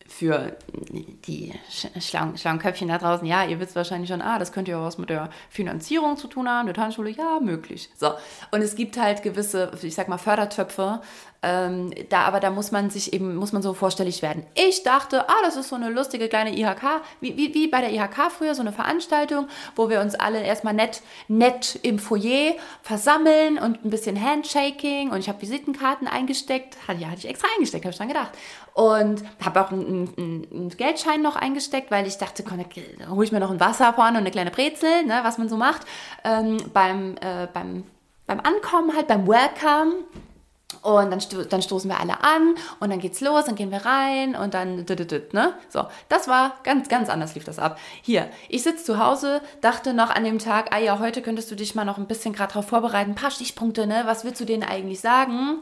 [0.10, 0.58] für
[1.28, 1.54] die
[2.00, 4.98] schlauen, schlauen Köpfchen da draußen, ja, ihr wisst wahrscheinlich schon, ah, das könnte ja was
[4.98, 7.90] mit der Finanzierung zu tun haben, der Tanzschule, ja, möglich.
[7.96, 8.14] So,
[8.52, 11.02] und es gibt halt gewisse, ich sag mal, Fördertöpfe,
[11.42, 14.46] ähm, da, aber da muss man sich eben, muss man so vorstellig werden.
[14.56, 17.92] Ich dachte, ah, das ist so eine lustige kleine IHK, wie, wie, wie bei der
[17.94, 23.58] IHK früher, so eine Veranstaltung, wo wir uns alle erstmal nett, nett im Foyer versammeln
[23.58, 26.76] und ein bisschen Handshaking und ich habe Visitenkarten eingesteckt.
[26.88, 28.32] Ja, hatte ich extra eingesteckt, habe ich dran gedacht.
[28.74, 32.64] Und habe auch einen, einen, einen, Geldschein noch eingesteckt, weil ich dachte, komm,
[33.00, 35.48] da hole ich mir noch ein Wasser vorne und eine kleine Brezel, ne, was man
[35.48, 35.82] so macht.
[36.24, 37.84] Ähm, beim, äh, beim,
[38.28, 40.04] beim Ankommen halt, beim Welcome
[40.82, 43.86] und dann, sto dann stoßen wir alle an und dann geht's los, dann gehen wir
[43.86, 44.86] rein und dann,
[45.34, 45.54] ne?
[45.70, 47.80] So, das war ganz, ganz anders lief das ab.
[48.02, 51.56] Hier, ich sitze zu Hause, dachte noch an dem Tag, ah ja, heute könntest du
[51.56, 54.04] dich mal noch ein bisschen gerade darauf vorbereiten, ein paar Stichpunkte, ne?
[54.06, 55.62] Was willst du denen eigentlich sagen?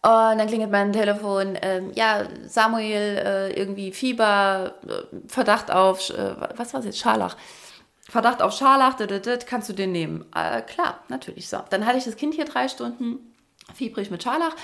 [0.00, 6.36] Und dann klingelt mein Telefon, ähm, ja, Samuel, äh, irgendwie Fieber, äh, Verdacht auf, äh,
[6.56, 7.36] was war es jetzt, Scharlach.
[8.08, 8.94] Verdacht auf Scharlach,
[9.44, 10.24] kannst du den nehmen?
[10.34, 11.48] Äh, klar, natürlich.
[11.48, 13.34] So, dann hatte ich das Kind hier drei Stunden
[13.74, 14.54] fiebrig mit Scharlach.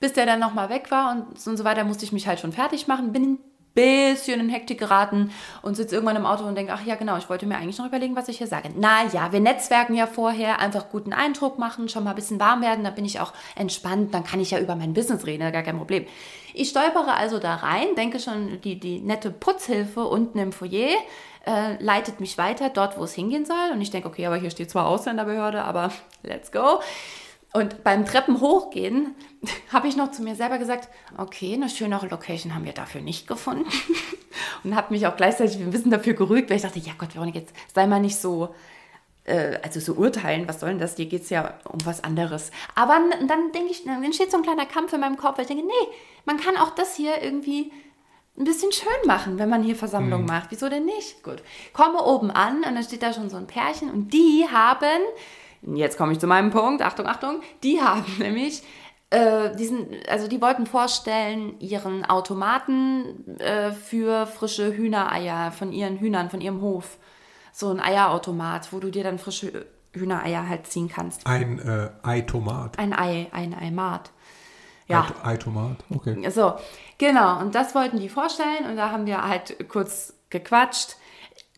[0.00, 2.38] Bis der dann nochmal weg war und so, und so weiter, musste ich mich halt
[2.38, 3.12] schon fertig machen.
[3.12, 3.38] Bin,
[3.78, 5.30] bisschen in Hektik geraten
[5.62, 7.86] und sitze irgendwann im Auto und denke, ach ja, genau, ich wollte mir eigentlich noch
[7.86, 8.70] überlegen, was ich hier sage.
[8.76, 12.60] Na ja, wir netzwerken ja vorher, einfach guten Eindruck machen, schon mal ein bisschen warm
[12.60, 15.62] werden, dann bin ich auch entspannt, dann kann ich ja über mein Business reden, gar
[15.62, 16.06] kein Problem.
[16.54, 20.96] Ich stolpere also da rein, denke schon, die, die nette Putzhilfe unten im Foyer
[21.46, 23.70] äh, leitet mich weiter dort, wo es hingehen soll.
[23.72, 25.92] Und ich denke, okay, aber hier steht zwar Ausländerbehörde, aber
[26.24, 26.80] let's go.
[27.52, 29.14] Und beim Treppen hochgehen
[29.72, 33.26] habe ich noch zu mir selber gesagt, okay, eine schönere Location haben wir dafür nicht
[33.26, 33.68] gefunden.
[34.64, 37.38] und habe mich auch gleichzeitig ein bisschen dafür gerügt, weil ich dachte, ja Gott, Veronika,
[37.38, 38.54] jetzt sei mal nicht so,
[39.24, 40.94] äh, also so urteilen, was soll denn das?
[40.94, 42.50] Dir geht es ja um was anderes.
[42.74, 45.48] Aber dann denke ich, dann entsteht so ein kleiner Kampf in meinem Kopf, weil ich
[45.48, 45.94] denke, nee,
[46.26, 47.72] man kann auch das hier irgendwie
[48.38, 50.28] ein bisschen schön machen, wenn man hier Versammlung mhm.
[50.28, 50.50] macht.
[50.50, 51.22] Wieso denn nicht?
[51.22, 51.42] Gut.
[51.72, 55.02] Komme oben an und dann steht da schon so ein Pärchen und die haben,
[55.62, 58.62] jetzt komme ich zu meinem Punkt, Achtung, Achtung, die haben nämlich
[59.10, 66.30] äh, diesen, also die wollten vorstellen, ihren Automaten äh, für frische Hühnereier von ihren Hühnern,
[66.30, 66.98] von ihrem Hof.
[67.52, 71.26] So ein Eierautomat, wo du dir dann frische Hühnereier halt ziehen kannst.
[71.26, 72.78] Ein äh, Eitomat.
[72.78, 74.10] Ein Ei, ein Eimat.
[74.88, 75.06] Ja.
[75.22, 76.30] Eitomat, okay.
[76.30, 76.54] So,
[76.96, 77.40] genau.
[77.40, 80.96] Und das wollten die vorstellen und da haben wir halt kurz gequatscht.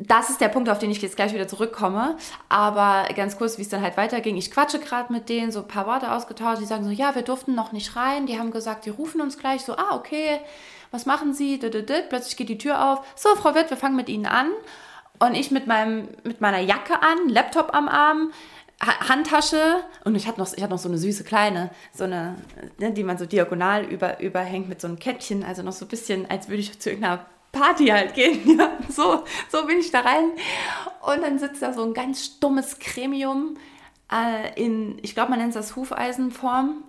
[0.02, 2.16] Das ist der Punkt, auf den ich jetzt gleich wieder zurückkomme.
[2.48, 4.36] Aber ganz kurz, wie es dann halt weiterging.
[4.38, 6.62] Ich quatsche gerade mit denen, so ein paar Worte ausgetauscht.
[6.62, 8.26] Die sagen so, ja, wir durften noch nicht rein.
[8.26, 9.62] Die haben gesagt, die rufen uns gleich.
[9.62, 10.40] So, ah, okay,
[10.90, 11.58] was machen Sie?
[11.58, 13.00] Plötzlich geht die Tür auf.
[13.14, 14.48] So, Frau Witt, wir fangen mit Ihnen an.
[15.18, 18.32] Und ich mit, meinem, mit meiner Jacke an, Laptop am Arm,
[18.80, 22.36] Handtasche und ich hatte noch, ich hatte noch so eine süße kleine, so eine,
[22.78, 25.88] ne, die man so diagonal über, überhängt mit so einem Kettchen, also noch so ein
[25.88, 28.40] bisschen, als würde ich zu irgendeiner Party halt gehen.
[28.58, 30.30] Ja, so, so bin ich da rein.
[31.02, 33.56] Und dann sitzt da so ein ganz stummes Gremium
[34.10, 36.84] äh, in, ich glaube, man nennt das Hufeisenform.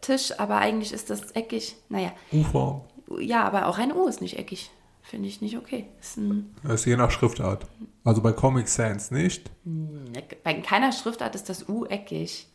[0.00, 1.76] Tisch, aber eigentlich ist das eckig.
[1.88, 2.12] Naja.
[2.32, 2.82] U-Form.
[3.18, 4.70] Ja, aber auch ein U ist nicht eckig.
[5.02, 5.86] Finde ich nicht okay.
[6.00, 6.18] Ist
[6.62, 7.66] das ist je nach Schriftart.
[8.04, 9.50] Also bei Comic Sans nicht?
[10.44, 12.46] Bei keiner Schriftart ist das U eckig.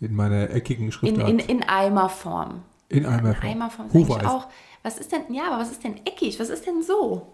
[0.00, 1.28] In meiner eckigen Schriftart?
[1.28, 2.62] In, in, in Eimerform.
[2.88, 3.44] In Eimerform.
[3.44, 4.46] In Eimerform ist auch.
[4.82, 6.38] Was ist denn, ja, aber was ist denn eckig?
[6.40, 7.26] Was ist denn so?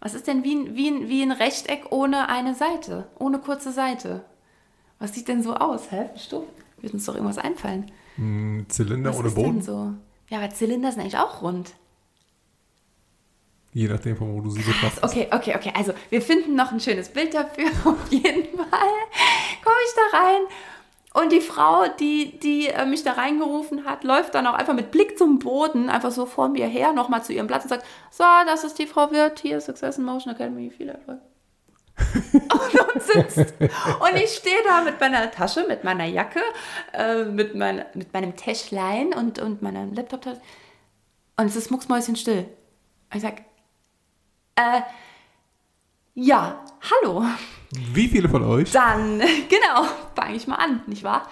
[0.00, 3.08] Was ist denn wie ein, wie ein, wie ein Rechteck ohne eine Seite?
[3.18, 4.24] Ohne kurze Seite?
[4.98, 5.90] Was sieht denn so aus?
[5.90, 6.10] Hä?
[6.16, 6.44] Stumm?
[6.80, 7.90] Wird uns doch irgendwas einfallen.
[8.16, 9.52] Ein Zylinder was ohne Boden?
[9.54, 9.92] Denn so?
[10.28, 11.72] Ja, aber Zylinder sind eigentlich auch rund.
[13.72, 15.02] Je nachdem, von wo du sie betrachtest.
[15.04, 15.72] Okay, okay, okay.
[15.74, 17.66] Also, wir finden noch ein schönes Bild dafür.
[17.84, 18.90] Auf jeden Fall
[19.62, 20.42] komme ich da rein.
[21.20, 24.92] Und die Frau, die, die äh, mich da reingerufen hat, läuft dann auch einfach mit
[24.92, 28.24] Blick zum Boden, einfach so vor mir her, nochmal zu ihrem Platz und sagt: So,
[28.46, 31.18] das ist die Frau Wirt, hier Success in Motion Academy, viel Erfolg.
[32.32, 33.54] und, sitzt.
[33.60, 36.40] und ich stehe da mit meiner Tasche, mit meiner Jacke,
[36.92, 40.24] äh, mit, mein, mit meinem Täschlein und, und meinem Laptop.
[40.26, 42.46] Und es ist mucksmäuschenstill.
[43.10, 43.44] Und ich sage,
[44.54, 44.82] äh,
[46.20, 47.24] ja, hallo.
[47.70, 48.72] Wie viele von euch?
[48.72, 51.28] Dann, genau, fange ich mal an, nicht wahr?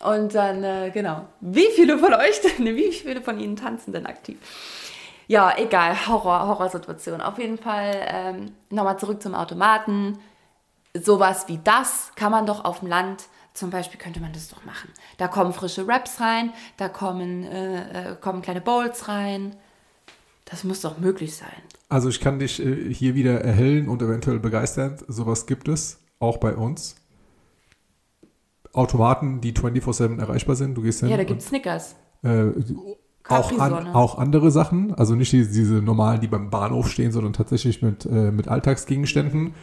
[0.00, 4.38] Und dann, äh, genau, wie viele von euch, wie viele von Ihnen tanzen denn aktiv?
[5.26, 7.20] Ja, egal, Horror, Horrorsituation.
[7.20, 10.18] Auf jeden Fall ähm, nochmal zurück zum Automaten.
[10.94, 14.64] Sowas wie das kann man doch auf dem Land, zum Beispiel könnte man das doch
[14.64, 14.90] machen.
[15.18, 19.56] Da kommen frische Raps rein, da kommen, äh, äh, kommen kleine Bowls rein.
[20.46, 21.62] Das muss doch möglich sein.
[21.88, 24.96] Also ich kann dich äh, hier wieder erhellen und eventuell begeistern.
[25.08, 26.96] Sowas gibt es, auch bei uns.
[28.72, 30.74] Automaten, die 24-7 erreichbar sind.
[30.74, 31.08] Du gehst hin.
[31.08, 31.96] Ja, da gibt es Snickers.
[32.22, 32.50] Äh,
[33.28, 37.32] auch, an, auch, andere Sachen, also nicht diese, diese, normalen, die beim Bahnhof stehen, sondern
[37.32, 39.54] tatsächlich mit, äh, mit Alltagsgegenständen.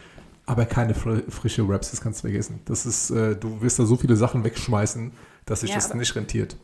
[0.46, 2.60] Aber keine fr frische Wraps, das kannst du vergessen.
[2.66, 5.12] Das ist, äh, du wirst da so viele Sachen wegschmeißen,
[5.46, 6.56] dass sich ja, das nicht rentiert.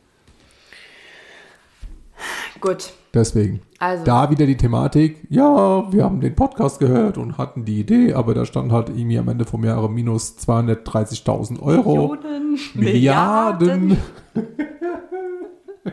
[2.60, 2.92] Gut.
[3.12, 3.60] Deswegen.
[3.78, 4.04] Also.
[4.04, 8.34] Da wieder die Thematik, ja, wir haben den Podcast gehört und hatten die Idee, aber
[8.34, 12.14] da stand halt irgendwie am Ende vom Jahre minus 230.000 Euro.
[12.14, 12.58] Millionen.
[12.74, 13.88] Milliarden.
[13.88, 13.98] Milliarden.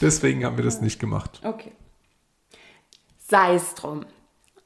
[0.00, 1.40] Deswegen haben wir das nicht gemacht.
[1.44, 1.72] Okay.
[3.18, 4.04] Sei es drum.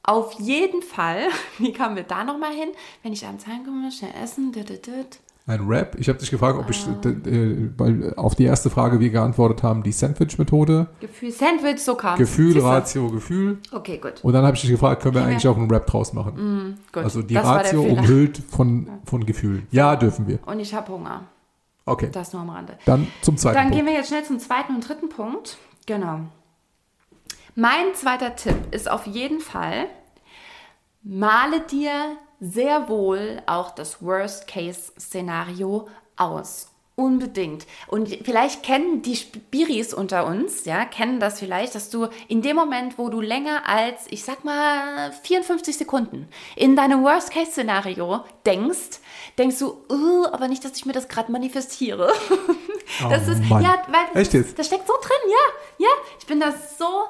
[0.03, 2.69] Auf jeden Fall, wie kamen wir da nochmal hin?
[3.03, 5.19] Wenn ich abends heimkomme, schnell essen, dit, dit, dit.
[5.47, 5.95] Ein Rap.
[5.97, 9.93] Ich habe dich gefragt, ob ich, äh, auf die erste Frage wir geantwortet haben, die
[9.93, 10.87] Sandwich-Methode.
[10.99, 13.59] Gefühl, Sandwich, so kam Gefühl, Ratio, Gefühl.
[13.71, 14.21] Okay, gut.
[14.23, 16.33] Und dann habe ich dich gefragt, können wir okay, eigentlich auch einen Rap draus machen?
[16.35, 17.03] Mm, gut.
[17.03, 19.67] Also die das Ratio umhüllt von, von Gefühlen.
[19.71, 20.39] Ja, dürfen wir.
[20.45, 21.21] Und ich habe Hunger.
[21.85, 22.09] Okay.
[22.11, 22.77] Das nur am Rande.
[22.83, 23.77] Dann zum zweiten Dann Punkt.
[23.77, 25.57] gehen wir jetzt schnell zum zweiten und dritten Punkt.
[25.85, 26.19] Genau.
[27.55, 29.85] Mein zweiter Tipp ist auf jeden Fall,
[31.03, 36.69] male dir sehr wohl auch das Worst-Case-Szenario aus.
[36.99, 37.67] Unbedingt.
[37.85, 42.55] Und vielleicht kennen die Spiris unter uns, ja, kennen das vielleicht, dass du in dem
[42.55, 48.99] Moment, wo du länger als, ich sag mal, 54 Sekunden in deinem Worst-Case-Szenario denkst,
[49.37, 52.11] denkst du, uh, aber nicht, dass ich mir das gerade manifestiere.
[53.09, 53.61] das Oh ist, Mann.
[53.61, 55.91] ja, weil das, das steckt so drin, ja, ja.
[56.19, 57.09] Ich bin da so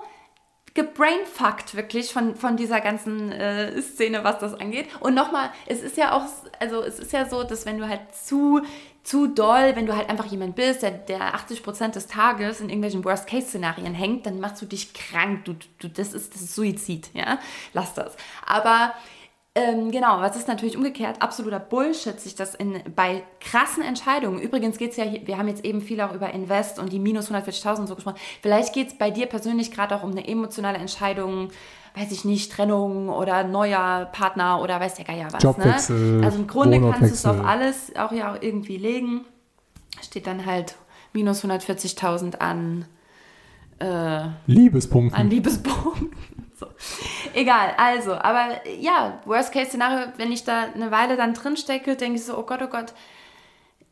[0.77, 4.87] gebrainfuckt wirklich von, von dieser ganzen äh, Szene, was das angeht.
[4.99, 6.21] Und nochmal, es ist ja auch,
[6.59, 8.61] also es ist ja so, dass wenn du halt zu,
[9.01, 13.03] zu doll, wenn du halt einfach jemand bist, der, der 80% des Tages in irgendwelchen
[13.03, 15.45] Worst-Case-Szenarien hängt, dann machst du dich krank.
[15.45, 17.39] Du, du, das, ist, das ist Suizid, ja.
[17.73, 18.15] Lass das.
[18.45, 18.93] Aber
[19.57, 24.77] ähm, genau, was ist natürlich umgekehrt absoluter Bullshit, sich das in, bei krassen Entscheidungen, übrigens
[24.77, 27.31] geht es ja, hier, wir haben jetzt eben viel auch über Invest und die minus
[27.31, 30.77] 140.000 und so gesprochen, vielleicht geht es bei dir persönlich gerade auch um eine emotionale
[30.77, 31.49] Entscheidung,
[31.95, 35.41] weiß ich nicht, Trennung oder neuer Partner oder weiß der Geier was.
[35.41, 36.25] Jobwechsel, ne?
[36.25, 39.25] Also im Grunde kannst du es auf alles auch ja auch irgendwie legen.
[40.03, 40.75] Steht dann halt
[41.13, 42.85] minus 140.000 an
[43.79, 45.19] äh, Liebespunkten.
[45.19, 46.11] an Liebesbogen.
[46.57, 46.65] So.
[47.35, 52.25] Egal, also, aber ja, Worst-Case-Szenario, wenn ich da eine Weile dann drin stecke, denke ich
[52.25, 52.93] so, oh Gott, oh Gott,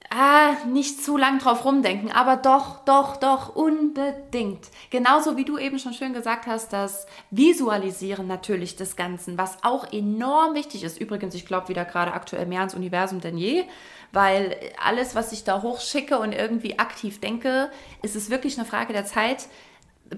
[0.10, 4.66] ah, nicht zu lang drauf rumdenken, aber doch, doch, doch, unbedingt.
[4.90, 9.92] Genauso wie du eben schon schön gesagt hast, das Visualisieren natürlich des Ganzen, was auch
[9.94, 11.00] enorm wichtig ist.
[11.00, 13.66] Übrigens, ich glaube wieder gerade aktuell mehr ans Universum denn je,
[14.12, 17.70] weil alles, was ich da hochschicke und irgendwie aktiv denke,
[18.02, 19.48] ist es wirklich eine Frage der Zeit,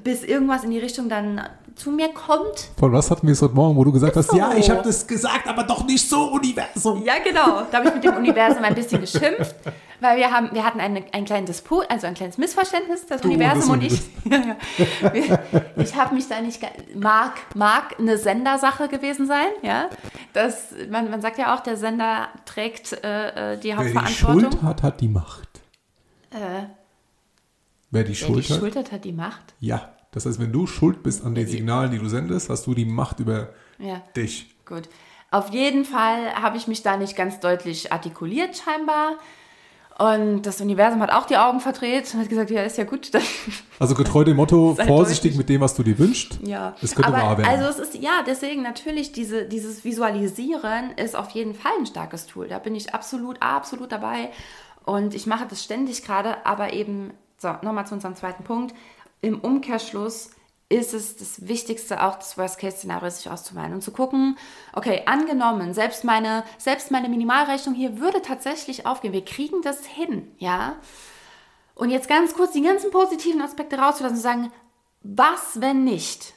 [0.04, 1.41] bis irgendwas in die Richtung dann
[1.76, 2.69] zu mir kommt.
[2.80, 4.38] Von was hatten wir es heute Morgen, wo du gesagt hast, so.
[4.38, 7.04] ja, ich habe das gesagt, aber doch nicht so Universum.
[7.04, 7.62] Ja, genau.
[7.71, 9.56] Da habe ich mit dem Universum ein bisschen geschimpft,
[10.02, 13.28] weil wir haben, wir hatten eine, ein kleines Disput, also ein kleines Missverständnis, das Du,
[13.28, 14.02] Universum und ich.
[14.26, 15.39] Wir-
[15.78, 16.62] ich habe mich da nicht,
[16.95, 19.89] mag, mag eine Sendersache gewesen sein, ja.
[20.34, 24.41] Das, man, man sagt ja auch, der Sender trägt äh, äh, die Wer die Hauptverantwortung.
[24.52, 25.47] Schuld hat, hat die Macht.
[26.32, 26.63] äh,
[27.91, 29.54] Wer die wer Schuld die hat, Schuld hat, hat die Macht.
[29.60, 29.93] ja.
[30.12, 32.86] Das heißt, wenn du schuld bist an den Signalen, die du sendest, hast du die
[32.86, 34.02] Macht über Ja.
[34.15, 34.56] dich.
[34.65, 34.84] Gut.
[35.30, 39.17] Auf jeden Fall habe ich mich da nicht ganz deutlich artikuliert, scheinbar.
[40.00, 43.12] Und das Universum hat auch die Augen verdreht und hat gesagt, ja, ist ja gut.
[43.80, 45.38] Also getreu dem Motto, vorsichtig deutlich.
[45.38, 46.39] mit dem, was du dir wünschst.
[46.43, 47.50] Ja, Es könnte aber wahr werden.
[47.50, 52.26] also es ist ja deswegen natürlich diese, dieses Visualisieren ist auf jeden Fall ein starkes
[52.26, 52.47] Tool.
[52.47, 54.30] Da bin ich absolut absolut dabei
[54.86, 56.45] und ich mache das ständig gerade.
[56.45, 58.76] Aber eben so nochmal zu unserem zweiten Punkt.
[59.21, 60.32] Im Umkehrschluss
[60.69, 64.38] ist es das Wichtigste, auch das Worst-Case-Szenario sich auszumalen und zu gucken,
[64.73, 69.13] okay, angenommen, selbst meine, selbst meine Minimalrechnung hier würde tatsächlich aufgehen.
[69.13, 70.76] Wir kriegen das hin, ja.
[71.73, 74.52] Und jetzt ganz kurz die ganzen positiven Aspekte rauszulassen und sagen,
[75.04, 76.34] was, wenn nicht?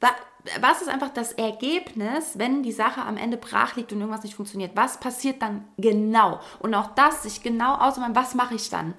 [0.00, 0.14] Wa-
[0.60, 4.34] Was ist einfach das Ergebnis, wenn die Sache am Ende brach liegt und irgendwas nicht
[4.36, 4.76] funktioniert?
[4.76, 6.40] Was passiert dann genau?
[6.60, 8.94] Und auch das, sich genau ausmalen, was mache ich dann?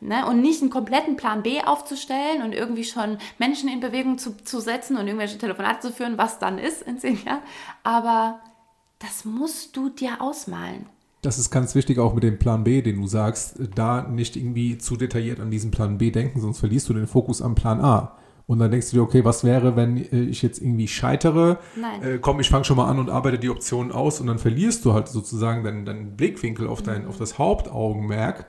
[0.00, 0.26] Ne?
[0.26, 4.60] Und nicht einen kompletten Plan B aufzustellen und irgendwie schon Menschen in Bewegung zu, zu
[4.60, 7.42] setzen und irgendwelche Telefonate zu führen, was dann ist in zehn Jahren.
[7.82, 8.40] Aber
[8.98, 10.86] das musst du dir ausmalen.
[11.22, 14.78] Das ist ganz wichtig auch mit dem Plan B, den du sagst, da nicht irgendwie
[14.78, 18.16] zu detailliert an diesen Plan B denken, sonst verlierst du den Fokus am Plan A.
[18.46, 21.58] Und dann denkst du dir, okay, was wäre, wenn äh, ich jetzt irgendwie scheitere?
[21.74, 22.02] Nein.
[22.02, 24.84] Äh, komm, ich fange schon mal an und arbeite die Optionen aus und dann verlierst
[24.84, 28.46] du halt sozusagen deinen, deinen Blickwinkel auf, dein, auf das Hauptaugenmerk.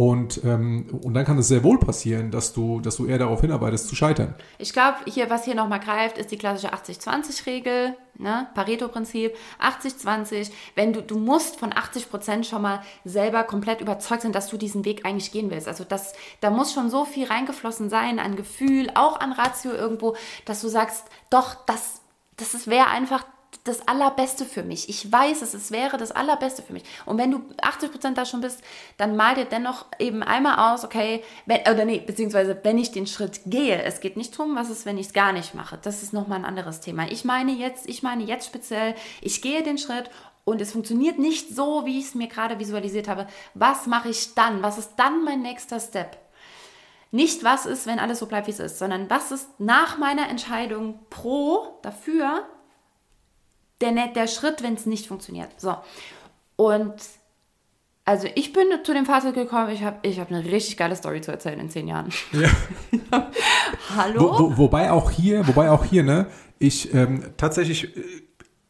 [0.00, 3.42] Und, ähm, und dann kann es sehr wohl passieren, dass du, dass du eher darauf
[3.42, 4.34] hinarbeitest, zu scheitern.
[4.56, 8.46] Ich glaube, hier, was hier nochmal greift, ist die klassische 80-20-Regel, ne?
[8.54, 10.52] Pareto-Prinzip, 80-20.
[10.74, 14.56] Wenn du, du musst von 80 Prozent schon mal selber komplett überzeugt sein, dass du
[14.56, 15.68] diesen Weg eigentlich gehen willst.
[15.68, 20.16] Also das, da muss schon so viel reingeflossen sein an Gefühl, auch an Ratio irgendwo,
[20.46, 22.00] dass du sagst, doch, das,
[22.38, 23.26] das wäre einfach
[23.64, 24.88] das Allerbeste für mich.
[24.88, 26.84] Ich weiß es, es wäre das Allerbeste für mich.
[27.04, 28.62] Und wenn du 80% da schon bist,
[28.96, 33.06] dann mal dir dennoch eben einmal aus, okay, wenn, oder nee, beziehungsweise wenn ich den
[33.06, 35.78] Schritt gehe, es geht nicht drum, was ist, wenn ich es gar nicht mache.
[35.82, 37.10] Das ist nochmal ein anderes Thema.
[37.10, 40.10] Ich meine jetzt, ich meine jetzt speziell, ich gehe den Schritt
[40.44, 43.26] und es funktioniert nicht so, wie ich es mir gerade visualisiert habe.
[43.54, 44.62] Was mache ich dann?
[44.62, 46.16] Was ist dann mein nächster Step?
[47.12, 50.28] Nicht, was ist, wenn alles so bleibt, wie es ist, sondern was ist nach meiner
[50.28, 52.46] Entscheidung pro dafür
[53.80, 55.48] der, der Schritt, wenn es nicht funktioniert.
[55.58, 55.76] So.
[56.56, 56.94] Und
[58.04, 61.20] also ich bin zu dem Fazit gekommen, ich habe ich hab eine richtig geile Story
[61.20, 62.10] zu erzählen in zehn Jahren.
[63.96, 64.20] Hallo?
[64.20, 66.26] Wo, wo, wobei auch hier, wobei auch hier, ne,
[66.58, 68.02] ich ähm, tatsächlich äh,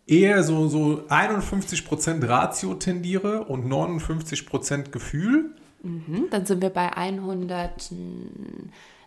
[0.07, 5.55] eher so, so 51% Ratio tendiere und 59% Gefühl.
[5.83, 7.93] Hm, Dann sind wir bei 100.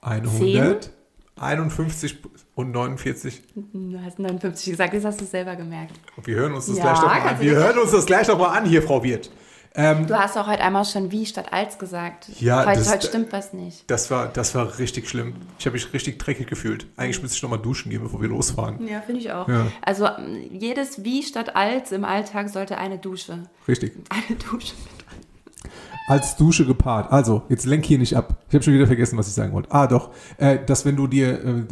[0.02, 0.92] 100,
[1.40, 2.18] 51
[2.56, 3.42] und 49.
[3.56, 5.94] Du hast 59 gesagt, das hast du selber gemerkt.
[6.24, 7.40] Wir hören uns das Ja, gleich doch mal an.
[7.40, 9.32] Wir hören uns das gleich doch mal an hier, Frau Wirt.
[9.76, 12.30] Ähm, du hast auch heute einmal schon wie statt als gesagt.
[12.40, 13.90] Ja, heute, das, heute stimmt was nicht.
[13.90, 15.34] Das war, das war richtig schlimm.
[15.58, 16.86] Ich habe mich richtig dreckig gefühlt.
[16.96, 18.88] Eigentlich müsste ich noch mal duschen gehen, bevor wir losfahren.
[18.88, 19.48] Ja, finde ich auch.
[19.48, 19.66] Ja.
[19.82, 20.08] Also
[20.52, 23.50] jedes wie statt als im Alltag sollte eine Dusche.
[23.68, 23.94] Richtig.
[24.10, 24.76] Eine Dusche
[26.08, 27.12] als Dusche gepaart.
[27.12, 28.38] Also, jetzt lenk hier nicht ab.
[28.50, 29.72] Ich habe schon wieder vergessen, was ich sagen wollte.
[29.72, 31.64] Ah, doch, äh, dass wenn du dir äh,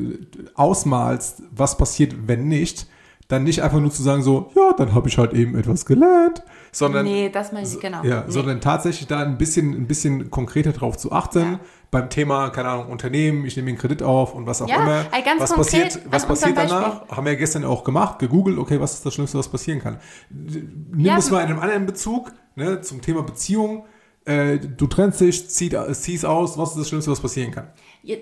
[0.56, 2.88] ausmalst, was passiert, wenn nicht,
[3.32, 6.44] dann nicht einfach nur zu sagen so, ja, dann habe ich halt eben etwas gelernt,
[6.72, 8.04] sondern nee, das meine ich genau.
[8.04, 8.32] Ja, nee.
[8.32, 11.60] sondern tatsächlich da ein bisschen ein bisschen konkreter drauf zu achten ja.
[11.92, 15.06] beim Thema keine Ahnung Unternehmen, ich nehme den Kredit auf und was auch ja, immer.
[15.24, 17.08] Ganz was passiert was passiert danach?
[17.08, 19.98] Haben wir ja gestern auch gemacht, gegoogelt, okay, was ist das Schlimmste, was passieren kann?
[20.30, 23.86] Nimm ja, es mal in einem anderen Bezug, ne, zum Thema Beziehung
[24.26, 27.72] äh, du trennst dich, zieh, ziehst aus, was ist das Schlimmste, was passieren kann?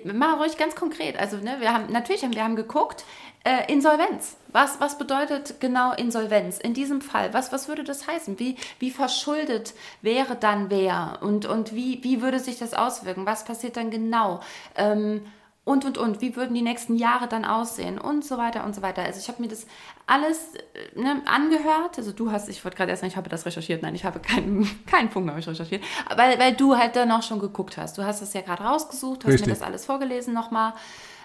[0.04, 1.18] Mach ruhig ganz konkret.
[1.18, 3.04] Also, ne, wir haben natürlich wir haben geguckt,
[3.44, 4.36] äh, Insolvenz.
[4.48, 7.32] Was, was bedeutet genau Insolvenz in diesem Fall?
[7.32, 8.38] Was, was würde das heißen?
[8.38, 11.18] Wie, wie verschuldet wäre dann wer?
[11.22, 13.26] Und, und wie, wie würde sich das auswirken?
[13.26, 14.40] Was passiert dann genau?
[14.76, 15.22] Ähm,
[15.64, 18.82] und, und, und, wie würden die nächsten Jahre dann aussehen und so weiter und so
[18.82, 19.02] weiter.
[19.02, 19.66] Also ich habe mir das
[20.06, 23.44] alles äh, ne, angehört, also du hast, ich wollte gerade erst sagen, ich habe das
[23.44, 25.82] recherchiert, nein, ich habe keinen, keinen Punkt habe ich recherchiert,
[26.16, 27.98] weil, weil du halt dann auch schon geguckt hast.
[27.98, 29.48] Du hast das ja gerade rausgesucht, hast Richtig.
[29.48, 30.72] mir das alles vorgelesen nochmal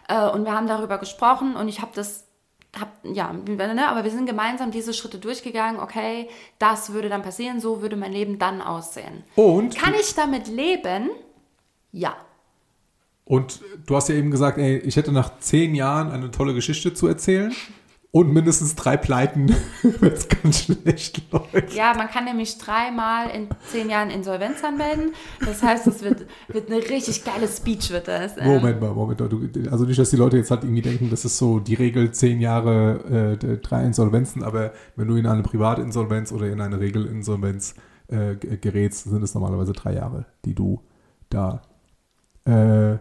[0.10, 2.26] äh, und wir haben darüber gesprochen und ich habe das
[2.80, 5.80] hab, ja, ne, aber wir sind gemeinsam diese Schritte durchgegangen.
[5.80, 6.30] Okay,
[6.60, 9.24] das würde dann passieren, so würde mein Leben dann aussehen.
[9.36, 9.78] Und?
[9.78, 11.10] Kann ich damit leben?
[11.94, 12.18] Ja.
[13.26, 16.94] Und du hast ja eben gesagt, ey, ich hätte nach zehn Jahren eine tolle Geschichte
[16.94, 17.52] zu erzählen
[18.16, 21.74] und mindestens drei Pleiten, wenn es ganz schlecht läuft.
[21.74, 25.12] Ja, man kann nämlich dreimal in zehn Jahren Insolvenz anmelden.
[25.44, 28.38] Das heißt, es wird, wird eine richtig geile Speech, wird das.
[28.38, 28.46] Ähm.
[28.46, 29.28] Moment mal, Moment mal.
[29.28, 32.12] Du, also nicht, dass die Leute jetzt halt irgendwie denken, das ist so die Regel
[32.12, 37.76] zehn Jahre, äh, drei Insolvenzen, aber wenn du in eine Privatinsolvenz oder in eine Regelinsolvenz
[38.08, 40.80] äh, gerätst, sind es normalerweise drei Jahre, die du
[41.30, 41.64] da
[42.46, 42.98] äh,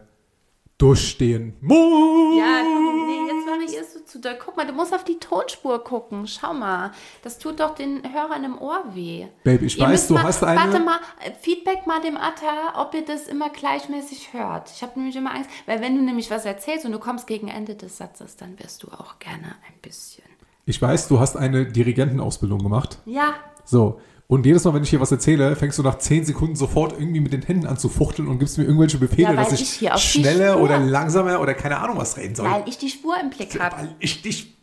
[0.85, 2.39] durchstehen muss.
[2.39, 4.37] Ja, nee, jetzt mache ich es so zu doll.
[4.45, 6.27] Guck mal, du musst auf die Tonspur gucken.
[6.27, 6.93] Schau mal.
[7.23, 9.27] Das tut doch den Hörern im Ohr weh.
[9.45, 10.61] Baby, ich ihr weiß, du mal, hast eine...
[10.61, 10.99] Warte mal,
[11.41, 14.71] Feedback mal dem Atta, ob ihr das immer gleichmäßig hört.
[14.75, 17.49] Ich habe nämlich immer Angst, weil wenn du nämlich was erzählst und du kommst gegen
[17.49, 20.25] Ende des Satzes, dann wirst du auch gerne ein bisschen...
[20.67, 22.99] Ich weiß, du hast eine Dirigentenausbildung gemacht.
[23.07, 23.35] Ja.
[23.65, 26.93] So, und jedes Mal, wenn ich hier was erzähle, fängst du nach 10 Sekunden sofort
[26.93, 29.83] irgendwie mit den Händen an zu fuchteln und gibst mir irgendwelche Befehle, ja, dass ich,
[29.83, 32.51] ich schneller oder langsamer oder keine Ahnung was reden soll.
[32.51, 33.77] Weil ich die Spur im Blick habe.
[33.77, 34.55] Weil ich dich.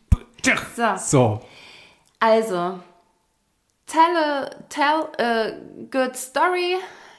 [0.74, 0.82] So.
[0.96, 1.40] so.
[2.18, 2.80] Also,
[3.86, 5.52] tell a, tell a
[5.90, 6.76] good story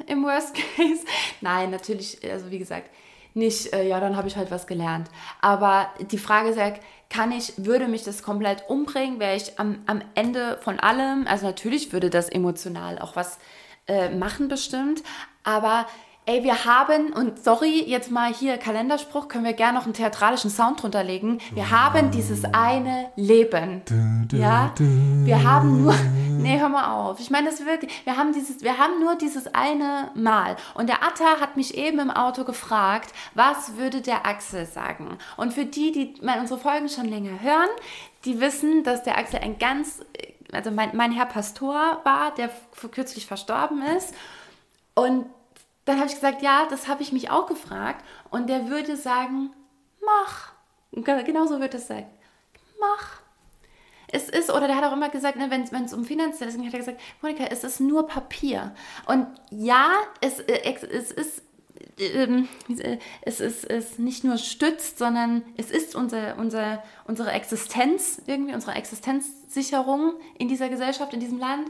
[0.08, 1.06] im Worst Case.
[1.40, 2.90] Nein, natürlich, also wie gesagt,
[3.34, 5.10] nicht, äh, ja, dann habe ich halt was gelernt.
[5.42, 6.74] Aber die Frage ist ja,
[7.14, 11.46] kann ich, würde mich das komplett umbringen, wäre ich am, am Ende von allem, also
[11.46, 13.38] natürlich würde das emotional auch was
[13.88, 15.04] äh, machen bestimmt,
[15.44, 15.86] aber
[16.26, 20.50] ey, wir haben, und sorry, jetzt mal hier Kalenderspruch, können wir gerne noch einen theatralischen
[20.50, 21.40] Sound drunter legen.
[21.54, 23.82] Wir haben dieses eine Leben.
[24.32, 24.74] Ja?
[24.80, 25.96] Wir haben nur,
[26.38, 27.20] nee, hör mal auf.
[27.20, 30.56] Ich meine das wirklich, wir haben dieses, wir haben nur dieses eine Mal.
[30.76, 35.18] Und der Atta hat mich eben im Auto gefragt, was würde der Axel sagen?
[35.36, 37.70] Und für die, die unsere Folgen schon länger hören,
[38.24, 40.00] die wissen, dass der Axel ein ganz,
[40.54, 42.50] also mein, mein Herr Pastor war, der
[42.92, 44.14] kürzlich verstorben ist.
[44.96, 45.26] Und
[45.86, 48.04] dann habe ich gesagt, ja, das habe ich mich auch gefragt.
[48.30, 49.52] Und der würde sagen,
[50.04, 50.54] mach.
[50.92, 52.08] Genau so würde es sagen.
[52.80, 53.22] Mach.
[54.08, 56.74] Es ist, oder der hat auch immer gesagt, ne, wenn es um finanzielles ging, hat
[56.74, 58.76] er gesagt, Monika, es ist nur Papier.
[59.08, 59.90] Und ja,
[60.22, 61.42] es, äh, es ist
[62.00, 62.48] ähm,
[63.22, 68.74] es ist, es nicht nur stützt, sondern es ist unser, unser, unsere Existenz, irgendwie unsere
[68.76, 71.70] Existenzsicherung in dieser Gesellschaft, in diesem Land.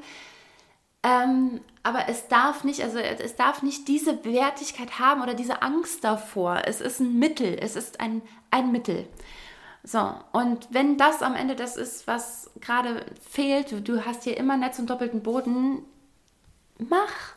[1.04, 6.04] Ähm, aber es darf nicht, also es darf nicht diese Wertigkeit haben oder diese Angst
[6.04, 6.62] davor.
[6.66, 9.06] Es ist ein Mittel, es ist ein, ein Mittel.
[9.84, 14.56] So, und wenn das am Ende das ist, was gerade fehlt, du hast hier immer
[14.56, 15.80] Netz und doppelten Boden,
[16.80, 17.36] mach.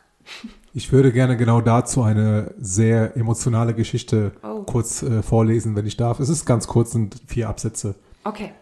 [0.73, 4.63] Ich würde gerne genau dazu eine sehr emotionale Geschichte oh.
[4.63, 6.21] kurz äh, vorlesen, wenn ich darf.
[6.21, 7.95] Es ist ganz kurz, sind vier Absätze.
[8.23, 8.53] Okay.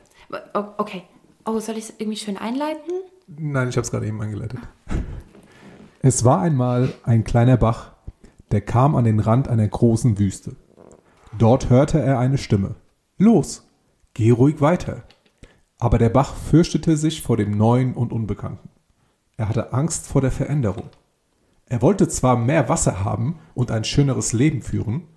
[0.54, 1.04] Okay.
[1.46, 2.92] Oh, soll ich es irgendwie schön einleiten?
[3.28, 4.60] Nein, ich habe es gerade eben eingeleitet.
[6.02, 7.94] Es war einmal ein kleiner Bach,
[8.52, 10.56] der kam an den Rand einer großen Wüste.
[11.38, 12.76] Dort hörte er eine Stimme.
[13.18, 13.68] Los,
[14.14, 15.04] geh ruhig weiter.
[15.80, 18.70] Aber der Bach fürchtete sich vor dem Neuen und Unbekannten.
[19.38, 20.90] Er hatte Angst vor der Veränderung.
[21.66, 25.08] Er wollte zwar mehr Wasser haben und ein schöneres Leben führen,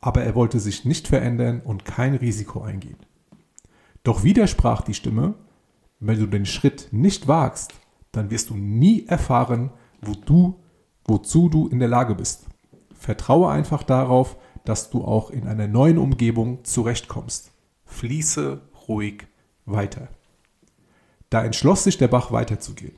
[0.00, 2.96] aber er wollte sich nicht verändern und kein Risiko eingehen.
[4.02, 5.34] Doch widersprach die Stimme,
[6.00, 7.72] wenn du den Schritt nicht wagst,
[8.12, 9.70] dann wirst du nie erfahren,
[10.00, 10.58] wo du,
[11.04, 12.46] wozu du in der Lage bist.
[12.94, 17.52] Vertraue einfach darauf, dass du auch in einer neuen Umgebung zurechtkommst.
[17.84, 19.26] Fließe ruhig
[19.66, 20.08] weiter.
[21.28, 22.94] Da entschloss sich der Bach weiterzugehen.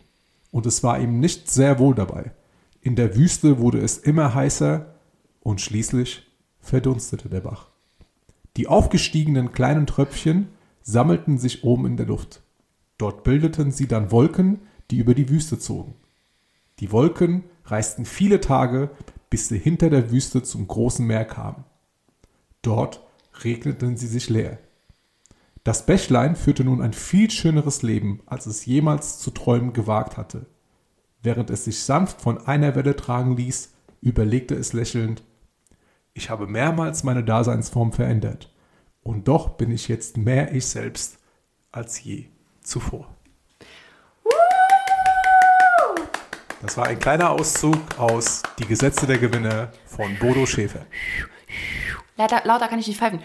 [0.51, 2.33] Und es war ihm nicht sehr wohl dabei.
[2.81, 4.95] In der Wüste wurde es immer heißer
[5.41, 6.31] und schließlich
[6.61, 7.69] verdunstete der Bach.
[8.57, 10.49] Die aufgestiegenen kleinen Tröpfchen
[10.83, 12.43] sammelten sich oben in der Luft.
[12.99, 15.95] Dort bildeten sie dann Wolken, die über die Wüste zogen.
[16.78, 18.90] Die Wolken reisten viele Tage,
[19.30, 21.64] bis sie hinter der Wüste zum großen Meer kamen.
[22.61, 23.07] Dort
[23.43, 24.59] regneten sie sich leer.
[25.64, 30.47] Das Bächlein führte nun ein viel schöneres Leben, als es jemals zu träumen gewagt hatte.
[31.22, 35.22] Während es sich sanft von einer Welle tragen ließ, überlegte es lächelnd,
[36.14, 38.53] ich habe mehrmals meine Daseinsform verändert,
[39.03, 41.18] und doch bin ich jetzt mehr ich selbst
[41.70, 42.26] als je
[42.63, 43.09] zuvor.
[46.63, 50.87] Das war ein kleiner Auszug aus Die Gesetze der Gewinne von Bodo Schäfer.
[52.17, 53.23] Lauter, lauter kann ich nicht pfeifen.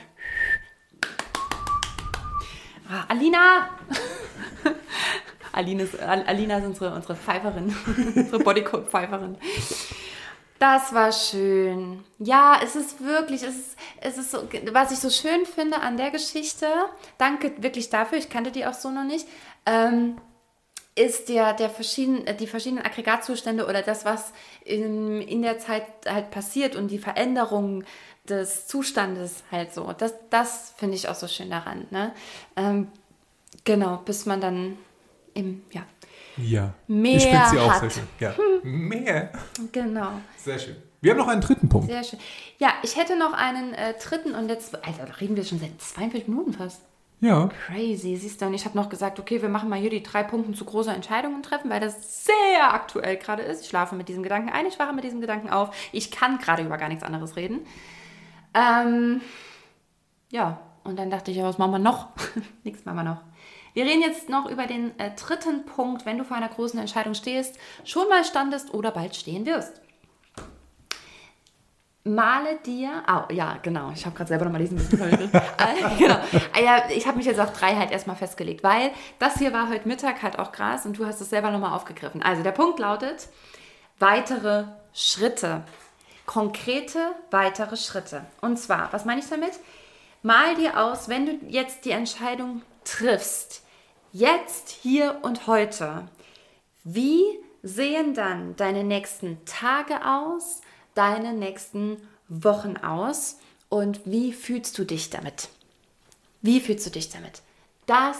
[2.90, 3.70] Ah, Alina!
[5.52, 7.76] Alina ist, Alina ist unsere, unsere Pfeiferin,
[8.16, 9.38] unsere Bodycode-Pfeiferin.
[10.60, 12.04] Das war schön.
[12.18, 15.98] Ja, es ist wirklich, es ist, es ist so, was ich so schön finde an
[15.98, 16.68] der Geschichte,
[17.18, 19.28] danke wirklich dafür, ich kannte die auch so noch nicht,
[19.68, 20.18] ähm,
[20.96, 24.34] ist der, der verschieden, die verschiedenen Aggregatzustände oder das, was
[24.66, 27.86] in, in der Zeit halt passiert und die Veränderungen
[28.28, 29.94] des Zustandes halt so.
[29.94, 31.86] Das, das finde ich auch so schön daran.
[31.92, 32.14] Ne?
[32.56, 32.92] Ähm,
[33.64, 34.78] genau, bis man dann
[35.36, 35.84] im, ja,
[36.38, 36.74] ja.
[36.88, 37.80] Mehr ich finde sie auch hat.
[37.82, 38.08] sehr schön.
[38.20, 38.36] Ja.
[38.64, 39.32] Mehr.
[39.72, 40.12] Genau.
[40.38, 40.76] Sehr schön.
[41.02, 41.88] Wir haben noch einen dritten Punkt.
[41.88, 42.20] Sehr schön.
[42.58, 45.80] Ja, ich hätte noch einen äh, dritten und jetzt, Alter, da reden wir schon seit
[45.80, 46.82] 42 Minuten fast.
[47.20, 47.50] Ja.
[47.66, 48.46] Crazy, siehst du.
[48.46, 50.94] Und ich habe noch gesagt, okay, wir machen mal hier die drei Punkte zu großer
[50.94, 53.64] Entscheidungen treffen, weil das sehr aktuell gerade ist.
[53.64, 55.76] Ich schlafe mit diesem Gedanken ein, ich wache mit diesem Gedanken auf.
[55.92, 57.62] Ich kann gerade über gar nichts anderes reden.
[58.54, 59.22] Ähm,
[60.30, 62.10] ja, und dann dachte ich, ja, was machen wir noch?
[62.64, 63.22] Nichts machen wir noch.
[63.78, 67.14] Wir reden jetzt noch über den äh, dritten Punkt, wenn du vor einer großen Entscheidung
[67.14, 69.80] stehst, schon mal standest oder bald stehen wirst.
[72.04, 75.00] Male dir, oh, ja, genau, ich habe gerade selber nochmal müssen.
[75.00, 76.16] äh, genau.
[76.54, 79.70] Ah, ja, ich habe mich jetzt auf drei halt erstmal festgelegt, weil das hier war
[79.70, 82.24] heute Mittag halt auch krass und du hast es selber nochmal aufgegriffen.
[82.24, 83.28] Also der Punkt lautet,
[84.00, 85.62] weitere Schritte.
[86.26, 88.26] Konkrete weitere Schritte.
[88.42, 89.52] Und zwar, was meine ich damit?
[90.24, 93.67] Mal dir aus, wenn du jetzt die Entscheidung triffst,
[94.12, 96.08] jetzt, hier und heute,
[96.84, 97.24] wie
[97.64, 100.62] sehen dann deine nächsten Tage aus,
[100.96, 101.98] deine nächsten
[102.30, 103.38] Wochen aus
[103.70, 105.50] und wie fühlst du dich damit?
[106.42, 107.42] Wie fühlst du dich damit?
[107.86, 108.18] Das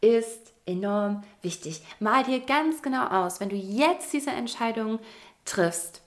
[0.00, 1.82] ist enorm wichtig.
[2.00, 4.98] Mal dir ganz genau aus, wenn du jetzt diese Entscheidung
[5.44, 6.02] triffst.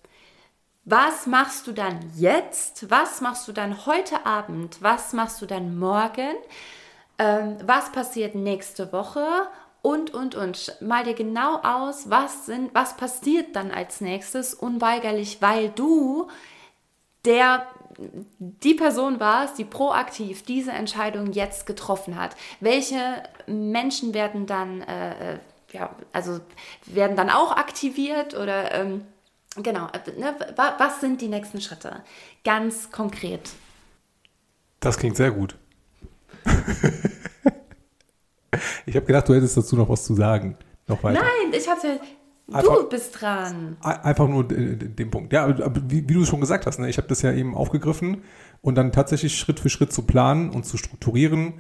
[0.86, 2.90] Was machst du dann jetzt?
[2.90, 4.82] Was machst du dann heute Abend?
[4.82, 6.36] Was machst du dann morgen?
[7.20, 9.50] Ähm, was passiert nächste Woche?
[9.82, 10.76] und, und, und.
[10.82, 16.28] Mal dir genau aus, was, sind, was passiert dann als nächstes, unweigerlich, weil du
[17.26, 17.66] der,
[18.40, 22.36] die Person warst, die proaktiv diese Entscheidung jetzt getroffen hat.
[22.60, 25.40] Welche Menschen werden dann, äh, äh
[25.72, 26.40] ja, also
[26.88, 29.06] werden dann auch aktiviert oder ähm,
[29.56, 32.04] genau, ne, was sind die nächsten Schritte?
[32.44, 33.52] Ganz konkret.
[34.80, 35.56] Das klingt sehr gut.
[38.86, 40.58] Ich habe gedacht, du hättest dazu noch was zu sagen.
[40.88, 41.22] Noch weiter.
[41.22, 42.00] Nein, ich hatte.
[42.52, 43.78] Einfach, du bist dran.
[43.82, 45.32] Einfach nur den Punkt.
[45.32, 45.56] Ja,
[45.88, 48.24] wie, wie du schon gesagt hast, ne, ich habe das ja eben aufgegriffen
[48.62, 51.54] und dann tatsächlich Schritt für Schritt zu planen und zu strukturieren.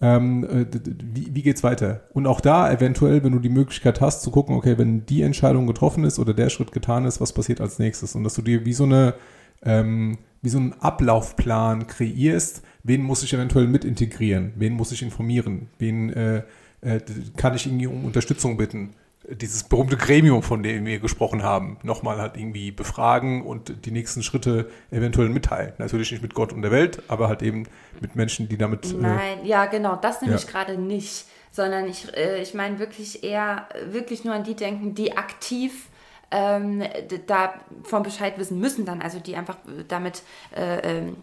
[0.00, 0.66] Ähm, äh,
[1.12, 2.02] wie, wie geht's weiter?
[2.12, 5.66] Und auch da eventuell, wenn du die Möglichkeit hast, zu gucken, okay, wenn die Entscheidung
[5.66, 8.14] getroffen ist oder der Schritt getan ist, was passiert als nächstes?
[8.14, 9.14] Und dass du dir wie so eine
[9.62, 15.02] ähm, wie so einen Ablaufplan kreierst, wen muss ich eventuell mit integrieren, wen muss ich
[15.02, 16.42] informieren, wen äh,
[16.80, 17.00] äh,
[17.36, 18.94] kann ich irgendwie um Unterstützung bitten.
[19.30, 24.22] Dieses berühmte Gremium, von dem wir gesprochen haben, nochmal halt irgendwie befragen und die nächsten
[24.22, 25.72] Schritte eventuell mitteilen.
[25.78, 27.64] Natürlich nicht mit Gott und der Welt, aber halt eben
[28.00, 28.86] mit Menschen, die damit.
[28.86, 30.50] Äh, Nein, äh, ja, genau, das nämlich ja.
[30.50, 35.16] gerade nicht, sondern ich, äh, ich meine wirklich eher, wirklich nur an die denken, die
[35.16, 35.88] aktiv
[36.30, 36.82] ähm,
[37.26, 39.56] davon Bescheid wissen müssen dann, also die einfach
[39.88, 40.22] damit
[40.54, 41.16] äh, ähm,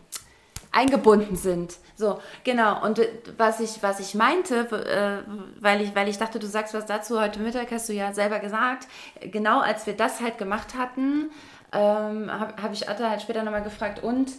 [0.75, 1.77] eingebunden sind.
[1.95, 2.83] So, genau.
[2.83, 5.29] Und äh, was ich, was ich meinte, äh,
[5.61, 8.39] weil, ich, weil ich dachte, du sagst was dazu, heute Mittag hast du ja selber
[8.39, 8.87] gesagt,
[9.21, 11.31] genau als wir das halt gemacht hatten,
[11.71, 14.31] ähm, habe hab ich Atta halt später nochmal gefragt, und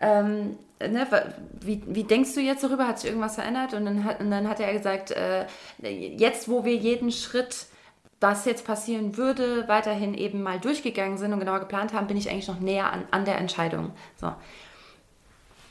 [0.00, 1.06] ähm, ne,
[1.60, 2.88] wie, wie denkst du jetzt darüber?
[2.88, 3.74] Hat sich irgendwas verändert?
[3.74, 5.46] Und dann hat, und dann hat er gesagt, äh,
[5.80, 7.66] jetzt wo wir jeden Schritt
[8.18, 12.30] das jetzt passieren würde, weiterhin eben mal durchgegangen sind und genauer geplant haben, bin ich
[12.30, 13.90] eigentlich noch näher an, an der Entscheidung.
[14.16, 14.32] So.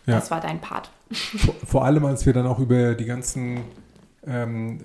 [0.06, 0.16] Ja.
[0.16, 0.92] Das war dein Part.
[1.12, 3.62] Vor, vor, allem, als wir dann auch über die ganzen,
[4.26, 4.80] ähm,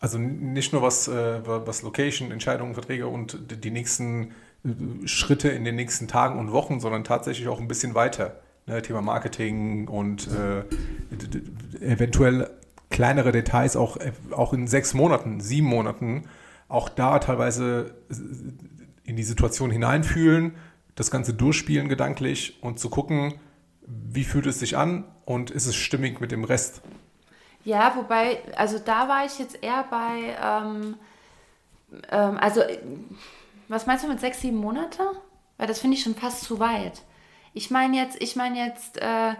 [0.00, 4.32] also nicht nur was, äh, was Location, Entscheidungen, Verträge und die nächsten
[4.64, 8.40] äh, Schritte in den nächsten Tagen und Wochen, sondern tatsächlich auch ein bisschen weiter.
[8.66, 10.64] Ne, Thema Marketing und äh,
[11.84, 12.48] eventuell
[12.88, 16.24] kleinere Details auch, äh, auch in sechs Monaten, sieben Monaten
[16.68, 17.94] auch da teilweise
[19.04, 20.52] in die Situation hineinfühlen,
[20.94, 23.34] das Ganze durchspielen gedanklich und zu gucken,
[23.86, 26.82] wie fühlt es sich an und ist es stimmig mit dem Rest.
[27.64, 30.96] Ja, wobei, also da war ich jetzt eher bei, ähm,
[32.10, 32.62] ähm, also
[33.68, 35.02] was meinst du mit sechs, sieben Monate?
[35.56, 37.02] Weil das finde ich schon fast zu weit.
[37.54, 39.34] Ich meine jetzt, ich meine jetzt, äh,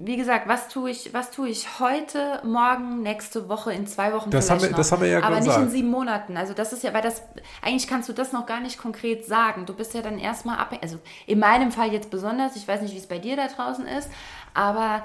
[0.00, 4.30] wie gesagt, was tue ich, was tue ich heute, morgen, nächste Woche, in zwei Wochen
[4.30, 4.76] das haben wir, noch.
[4.76, 5.58] Das haben wir ja Aber gesagt.
[5.58, 6.36] nicht in sieben Monaten.
[6.36, 7.22] Also das ist ja, weil das,
[7.62, 9.66] eigentlich kannst du das noch gar nicht konkret sagen.
[9.66, 12.94] Du bist ja dann erstmal abhängig, also in meinem Fall jetzt besonders, ich weiß nicht,
[12.94, 14.10] wie es bei dir da draußen ist,
[14.54, 15.02] aber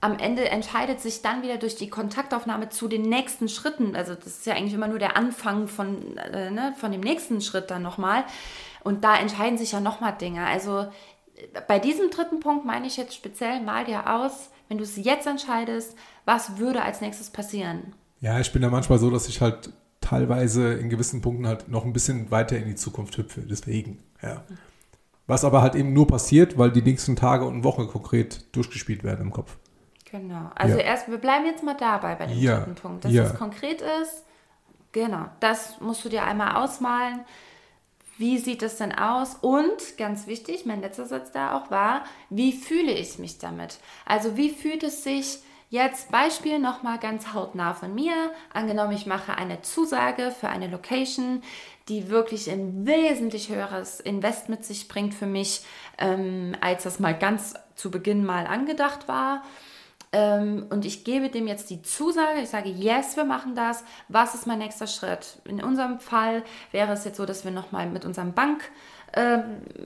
[0.00, 3.96] am Ende entscheidet sich dann wieder durch die Kontaktaufnahme zu den nächsten Schritten.
[3.96, 7.40] Also das ist ja eigentlich immer nur der Anfang von, äh, ne, von dem nächsten
[7.40, 8.24] Schritt dann nochmal.
[8.82, 10.44] Und da entscheiden sich ja nochmal Dinge.
[10.46, 10.86] Also
[11.68, 15.26] bei diesem dritten Punkt meine ich jetzt speziell, mal dir aus, wenn du es jetzt
[15.26, 17.94] entscheidest, was würde als nächstes passieren?
[18.20, 19.70] Ja, ich bin da manchmal so, dass ich halt
[20.00, 23.42] teilweise in gewissen Punkten halt noch ein bisschen weiter in die Zukunft hüpfe.
[23.42, 24.44] Deswegen, ja.
[25.26, 29.22] Was aber halt eben nur passiert, weil die nächsten Tage und Wochen konkret durchgespielt werden
[29.22, 29.56] im Kopf.
[30.10, 30.50] Genau.
[30.54, 30.84] Also ja.
[30.84, 32.58] erst, wir bleiben jetzt mal dabei bei dem ja.
[32.58, 33.24] dritten Punkt, dass ja.
[33.24, 34.24] es konkret ist.
[34.92, 35.26] Genau.
[35.40, 37.20] Das musst du dir einmal ausmalen
[38.18, 39.36] wie sieht es denn aus?
[39.40, 43.78] Und ganz wichtig, mein letzter Satz da auch war, wie fühle ich mich damit?
[44.06, 45.38] Also wie fühlt es sich
[45.70, 48.14] jetzt, Beispiel nochmal ganz hautnah von mir,
[48.52, 51.42] angenommen ich mache eine Zusage für eine Location,
[51.88, 55.62] die wirklich ein wesentlich höheres Invest mit sich bringt für mich,
[55.98, 59.42] ähm, als das mal ganz zu Beginn mal angedacht war.
[60.14, 63.82] Ähm, und ich gebe dem jetzt die Zusage, ich sage, yes, wir machen das.
[64.08, 65.40] Was ist mein nächster Schritt?
[65.44, 68.62] In unserem Fall wäre es jetzt so, dass wir nochmal mit unserem Bank,
[69.12, 69.38] äh,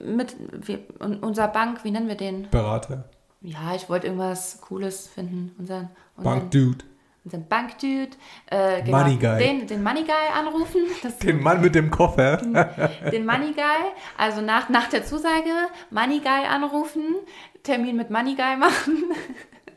[0.05, 2.47] mit wir, unser Bank, wie nennen wir den?
[2.51, 3.05] Berater.
[3.41, 5.55] Ja, ich wollte irgendwas Cooles finden.
[5.57, 6.85] Unseren, unseren Bankdude.
[7.25, 8.09] Unseren Bankdude.
[8.51, 9.37] Äh, genau, Money Guy.
[9.39, 10.81] Den, den Money Guy anrufen.
[11.23, 12.37] Den Mann mit dem Koffer.
[12.37, 13.91] den Money Guy.
[14.15, 15.49] Also nach, nach der Zusage
[15.89, 17.15] Money Guy anrufen,
[17.63, 19.05] Termin mit Money Guy machen.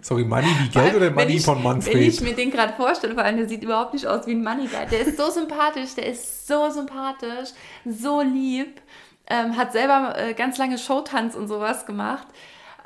[0.02, 1.94] Sorry, Money wie Geld oder Money ich, von Manfred?
[1.94, 4.42] Wenn ich mir den gerade vorstelle, vor allem, der sieht überhaupt nicht aus wie ein
[4.42, 4.86] Money Guy.
[4.90, 7.50] Der ist so sympathisch, der ist so sympathisch,
[7.84, 8.80] so lieb,
[9.28, 12.26] ähm, hat selber äh, ganz lange Showtanz und sowas gemacht.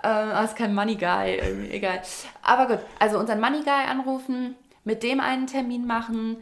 [0.04, 2.02] Ähm, aber ist kein Money Guy, irgendwie, egal.
[2.42, 4.54] Aber gut, also unseren Money Guy anrufen,
[4.84, 6.36] mit dem einen Termin machen,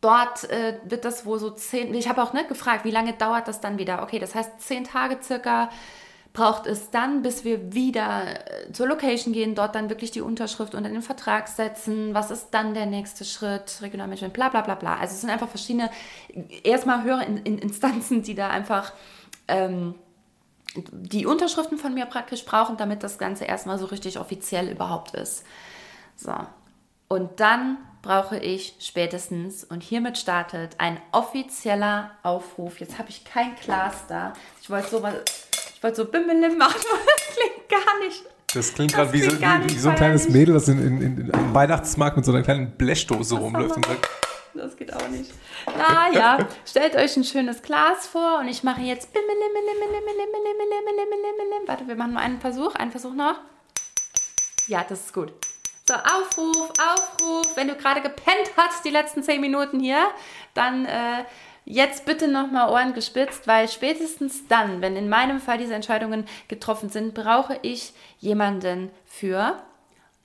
[0.00, 3.46] dort äh, wird das wohl so zehn, ich habe auch nicht gefragt, wie lange dauert
[3.46, 4.02] das dann wieder?
[4.02, 5.70] Okay, das heißt zehn Tage circa
[6.36, 10.74] braucht es dann, bis wir wieder äh, zur Location gehen, dort dann wirklich die Unterschrift
[10.74, 12.12] unter den Vertrag setzen.
[12.12, 13.78] Was ist dann der nächste Schritt?
[13.80, 14.96] Regionalmanagement, bla bla bla bla.
[14.96, 15.90] Also es sind einfach verschiedene,
[16.62, 18.92] erstmal höhere Instanzen, die da einfach
[19.48, 19.94] ähm,
[20.74, 25.42] die Unterschriften von mir praktisch brauchen, damit das Ganze erstmal so richtig offiziell überhaupt ist.
[26.16, 26.34] So.
[27.08, 32.78] Und dann brauche ich spätestens, und hiermit startet ein offizieller Aufruf.
[32.78, 34.34] Jetzt habe ich kein Glas da.
[34.60, 35.14] Ich wollte sowas
[35.76, 38.24] ich wollte so Bimmelim machen, das klingt gar nicht.
[38.54, 41.52] Das klingt gerade wie, so, wie, so ein kleines Mädel, das in, in, in, am
[41.52, 44.08] Weihnachtsmarkt mit so einer kleinen Blechdose rumläuft und sagt.
[44.54, 45.30] Das geht auch nicht.
[45.66, 49.10] Naja, stellt euch ein schönes Glas vor und ich mache jetzt
[51.66, 52.74] Warte, wir machen nur einen Versuch.
[52.74, 53.34] Einen Versuch noch.
[54.68, 55.30] Ja, das ist gut.
[55.86, 57.54] So, Aufruf, Aufruf.
[57.54, 60.06] Wenn du gerade gepennt hast, die letzten zehn Minuten hier,
[60.54, 61.24] dann äh,
[61.68, 66.90] Jetzt bitte nochmal Ohren gespitzt, weil spätestens dann, wenn in meinem Fall diese Entscheidungen getroffen
[66.90, 69.60] sind, brauche ich jemanden für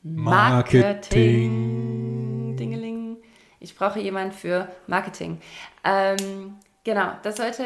[0.03, 0.81] Marketing.
[0.81, 2.55] Marketing.
[2.57, 3.17] Dingeling.
[3.59, 5.41] Ich brauche jemanden für Marketing.
[5.83, 7.65] Ähm, genau, das sollte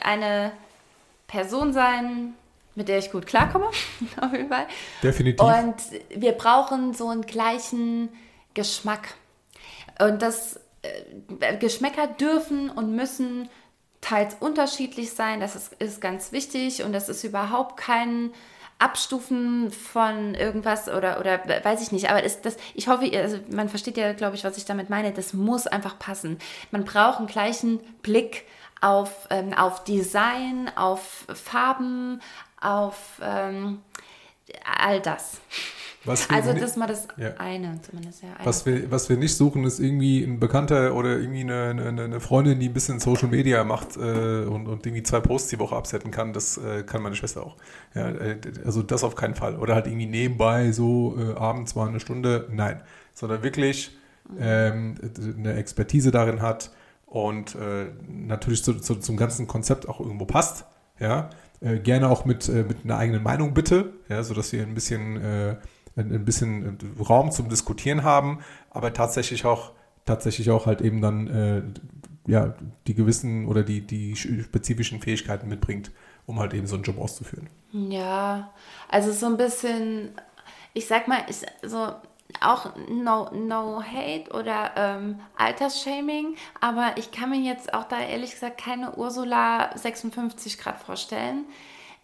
[0.00, 0.52] eine
[1.26, 2.32] Person sein,
[2.76, 3.66] mit der ich gut klarkomme,
[4.22, 4.66] auf jeden Fall.
[5.02, 5.42] Definitiv.
[5.42, 5.76] Und
[6.14, 8.08] wir brauchen so einen gleichen
[8.54, 9.14] Geschmack.
[9.98, 10.60] Und das
[11.60, 13.48] Geschmäcker dürfen und müssen
[14.00, 15.40] teils unterschiedlich sein.
[15.40, 18.32] Das ist, ist ganz wichtig und das ist überhaupt kein
[18.78, 22.10] Abstufen von irgendwas oder, oder weiß ich nicht.
[22.10, 25.12] Aber ist das, ich hoffe, also man versteht ja, glaube ich, was ich damit meine.
[25.12, 26.38] Das muss einfach passen.
[26.70, 28.44] Man braucht einen gleichen Blick
[28.80, 32.20] auf, ähm, auf Design, auf Farben,
[32.60, 33.80] auf ähm,
[34.78, 35.40] all das.
[36.06, 37.34] Also das ist mal das ja.
[37.38, 38.22] eine zumindest.
[38.22, 42.02] Ja, was, wir, was wir nicht suchen, ist irgendwie ein Bekannter oder irgendwie eine, eine,
[42.02, 44.00] eine Freundin, die ein bisschen Social Media macht äh,
[44.44, 46.32] und, und irgendwie zwei Posts die Woche absetzen kann.
[46.32, 47.56] Das äh, kann meine Schwester auch.
[47.94, 49.56] Ja, äh, also das auf keinen Fall.
[49.56, 52.48] Oder halt irgendwie nebenbei so äh, abends mal eine Stunde.
[52.50, 52.82] Nein.
[53.14, 53.96] Sondern wirklich
[54.38, 54.96] ähm,
[55.38, 56.70] eine Expertise darin hat
[57.06, 60.66] und äh, natürlich zu, zu, zum ganzen Konzept auch irgendwo passt.
[60.98, 61.30] Ja,
[61.60, 65.56] äh, gerne auch mit, mit einer eigenen Meinung bitte, ja, sodass wir ein bisschen,
[65.96, 68.40] ein, bisschen Raum zum Diskutieren haben,
[68.70, 69.72] aber tatsächlich auch,
[70.04, 71.62] tatsächlich auch halt eben dann äh,
[72.30, 72.54] ja,
[72.86, 75.90] die gewissen oder die, die spezifischen Fähigkeiten mitbringt,
[76.26, 77.48] um halt eben so einen Job auszuführen.
[77.72, 78.52] Ja,
[78.88, 80.10] also so ein bisschen,
[80.74, 81.92] ich sag mal, ich, so
[82.40, 88.32] auch no, no hate oder ähm, Altersshaming, aber ich kann mir jetzt auch da ehrlich
[88.32, 91.44] gesagt keine Ursula 56 Grad vorstellen.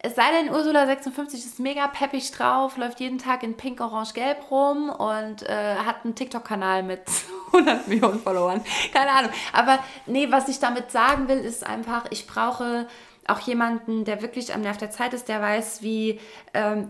[0.05, 4.13] Es sei denn, Ursula 56 ist mega peppig drauf, läuft jeden Tag in pink, orange,
[4.13, 7.03] gelb rum und äh, hat einen TikTok-Kanal mit
[7.53, 8.61] 100 Millionen Followern.
[8.93, 9.31] Keine Ahnung.
[9.53, 12.85] Aber nee, was ich damit sagen will, ist einfach, ich brauche
[13.27, 16.19] auch jemanden, der wirklich am Nerv der Zeit ist, der weiß, wie,
[16.53, 16.89] ähm,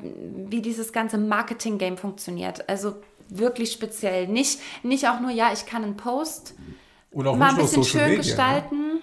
[0.49, 2.67] wie dieses ganze Marketing-Game funktioniert.
[2.67, 2.95] Also
[3.29, 4.27] wirklich speziell.
[4.27, 6.55] Nicht, nicht auch nur, ja, ich kann einen Post
[7.11, 8.17] mal ein bisschen schön Media, ne?
[8.17, 8.93] gestalten.
[8.95, 9.01] Ne?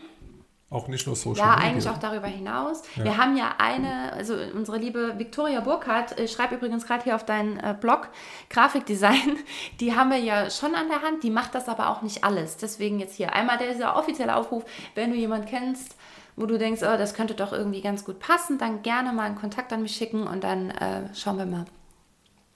[0.70, 1.64] Auch nicht nur Social ja, Media.
[1.64, 2.82] Ja, eigentlich auch darüber hinaus.
[2.94, 3.02] Ja.
[3.02, 7.26] Wir haben ja eine, also unsere liebe Viktoria Burkhardt, äh, schreibt übrigens gerade hier auf
[7.26, 8.08] deinen äh, Blog
[8.50, 9.36] Grafikdesign,
[9.80, 12.56] die haben wir ja schon an der Hand, die macht das aber auch nicht alles.
[12.56, 14.64] Deswegen jetzt hier einmal dieser offizielle Aufruf,
[14.94, 15.96] wenn du jemanden kennst,
[16.36, 19.36] wo du denkst, oh, das könnte doch irgendwie ganz gut passen, dann gerne mal einen
[19.36, 21.64] Kontakt an mich schicken und dann äh, schauen wir mal.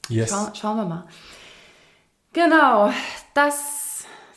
[0.09, 0.31] Yes.
[0.31, 1.05] Schau, schauen wir mal.
[2.33, 2.93] Genau,
[3.35, 3.84] das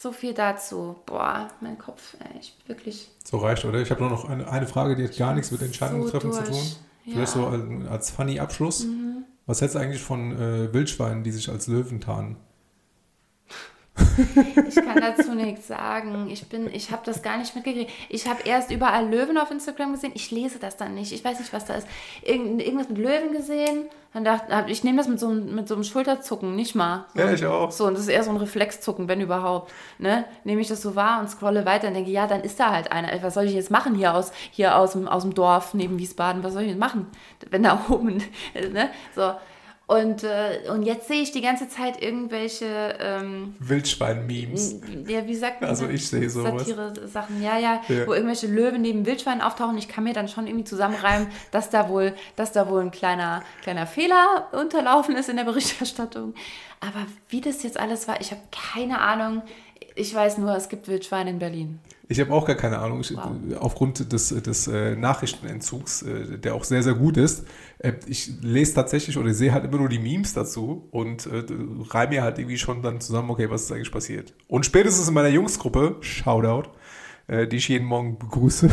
[0.07, 0.95] so viel dazu.
[1.05, 3.09] Boah, mein Kopf, ey, ich wirklich.
[3.23, 3.81] So reicht, oder?
[3.81, 6.51] Ich habe nur noch eine, eine, Frage, die hat gar nichts mit Entscheidungstreffen so zu
[6.51, 6.61] tun.
[7.03, 7.41] Vielleicht ja.
[7.41, 8.85] so als, als funny Abschluss.
[8.85, 9.25] Mhm.
[9.45, 12.37] Was hältst du eigentlich von äh, Wildschweinen, die sich als Löwen tarnen?
[14.67, 16.29] Ich kann dazu nichts sagen.
[16.29, 17.91] Ich bin, ich habe das gar nicht mitgekriegt.
[18.09, 20.11] Ich habe erst überall Löwen auf Instagram gesehen.
[20.15, 21.11] Ich lese das dann nicht.
[21.11, 21.87] Ich weiß nicht, was da ist.
[22.23, 23.85] Irgend, irgendwas mit Löwen gesehen.
[24.13, 27.05] Dann dachte ich, nehme das mit so, mit so einem Schulterzucken, nicht mal.
[27.13, 27.71] So, ja, ich auch.
[27.71, 29.71] So, und das ist eher so ein Reflexzucken, wenn überhaupt.
[29.99, 30.25] Ne?
[30.43, 32.91] Nehme ich das so wahr und scrolle weiter und denke, ja, dann ist da halt
[32.91, 33.09] einer.
[33.21, 36.43] Was soll ich jetzt machen hier aus, hier aus, dem, aus dem Dorf neben Wiesbaden?
[36.43, 37.07] Was soll ich jetzt machen?
[37.49, 38.17] Wenn da oben,
[38.71, 38.89] ne?
[39.15, 39.33] So.
[39.87, 44.81] Und, äh, und jetzt sehe ich die ganze Zeit irgendwelche ähm, Wildschwein-Memes.
[45.07, 46.67] Ja, wie sagt man Also ich sehe sowas.
[46.67, 49.77] Satire-Sachen, ja, ja, ja, wo irgendwelche Löwen neben Wildschweinen auftauchen.
[49.77, 53.43] Ich kann mir dann schon irgendwie zusammenreimen, dass da wohl, dass da wohl ein kleiner,
[53.61, 56.33] kleiner Fehler unterlaufen ist in der Berichterstattung.
[56.81, 59.41] Aber wie das jetzt alles war, ich habe keine Ahnung.
[59.95, 61.79] Ich weiß nur, es gibt Wildschweine in Berlin.
[62.09, 63.01] Ich habe auch gar keine Ahnung.
[63.01, 63.31] Ich, wow.
[63.59, 67.45] Aufgrund des, des äh, Nachrichtenentzugs, äh, der auch sehr, sehr gut ist.
[67.79, 71.43] Äh, ich lese tatsächlich oder sehe halt immer nur die Memes dazu und äh,
[71.89, 74.33] reihe mir halt irgendwie schon dann zusammen, okay, was ist eigentlich passiert.
[74.47, 76.69] Und spätestens in meiner Jungsgruppe, Shoutout,
[77.29, 78.69] die ich jeden Morgen begrüße,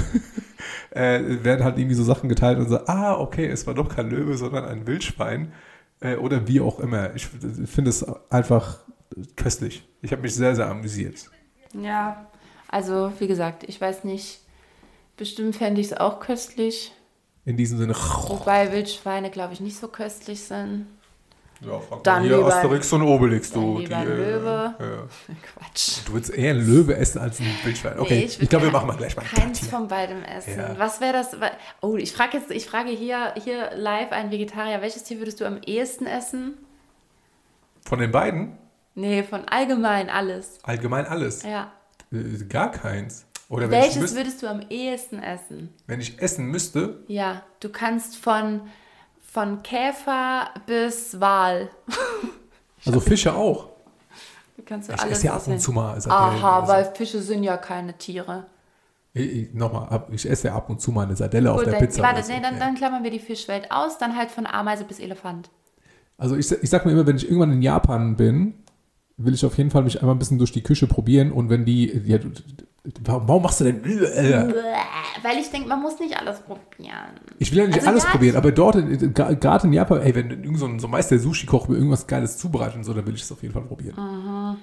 [0.93, 4.37] werden halt irgendwie so Sachen geteilt und so, ah, okay, es war doch kein Löwe,
[4.37, 5.53] sondern ein Wildschwein.
[6.20, 7.16] Oder wie auch immer.
[7.16, 8.78] Ich finde es einfach
[9.35, 9.89] köstlich.
[10.03, 11.28] Ich habe mich sehr, sehr amüsiert.
[11.72, 12.30] Ja,
[12.69, 14.41] also, wie gesagt, ich weiß nicht.
[15.17, 16.93] Bestimmt fände ich es auch köstlich.
[17.45, 17.95] In diesem Sinne.
[17.95, 20.87] Wobei Wildschweine, glaube ich, nicht so köstlich sind.
[21.61, 23.79] Ja, frag dann hier lieber, Asterix und Obelix, du.
[23.79, 24.75] Die, ein Löwe.
[24.79, 25.09] Äh, ja.
[25.55, 25.99] Quatsch.
[26.05, 27.99] Du würdest eher einen Löwe essen als ein Wildschwein.
[27.99, 30.59] Okay, nee, ich, ich glaube, wir machen mal gleich mal Keins von beidem essen.
[30.59, 30.75] Ja.
[30.79, 31.37] Was wäre das?
[31.81, 35.47] Oh, ich frage jetzt, ich frage hier, hier live einen Vegetarier, welches Tier würdest du
[35.47, 36.55] am ehesten essen?
[37.87, 38.59] Von den beiden?
[38.95, 40.59] Nee, von allgemein alles.
[40.62, 41.43] Allgemein alles?
[41.43, 41.73] Ja.
[42.15, 43.27] Äh, gar keins.
[43.49, 45.69] Oder Welches müsste, würdest du am ehesten essen?
[45.87, 47.05] Wenn ich essen müsste?
[47.09, 48.62] Ja, du kannst von,
[49.21, 51.69] von Käfer bis Wal.
[52.87, 53.69] also Fische auch.
[54.57, 55.99] Du kannst du ich alles esse ja ab und zu mal.
[56.09, 56.73] Aha, also.
[56.73, 58.47] weil Fische sind ja keine Tiere.
[59.53, 62.03] Nochmal, ich esse ja ab und zu mal eine Sardelle Gut, auf der dann, Pizza.
[62.03, 65.51] Warte, nee, dann, dann klammern wir die Fischwelt aus, dann halt von Ameise bis Elefant.
[66.19, 68.55] Also ich, ich sag mir immer, wenn ich irgendwann in Japan bin,
[69.17, 71.65] will ich auf jeden Fall mich einmal ein bisschen durch die Küche probieren und wenn
[71.65, 72.19] die, ja,
[73.03, 73.85] warum machst du denn?
[73.85, 77.21] Weil ich denke, man muss nicht alles probieren.
[77.39, 78.77] Ich will ja nicht also alles probieren, aber dort,
[79.15, 82.77] gerade in Japan, ey, wenn irgend so ein so Meister Sushi-Koch mir irgendwas Geiles zubereitet
[82.77, 83.97] und so, dann will ich es auf jeden Fall probieren.
[83.97, 84.57] Mhm.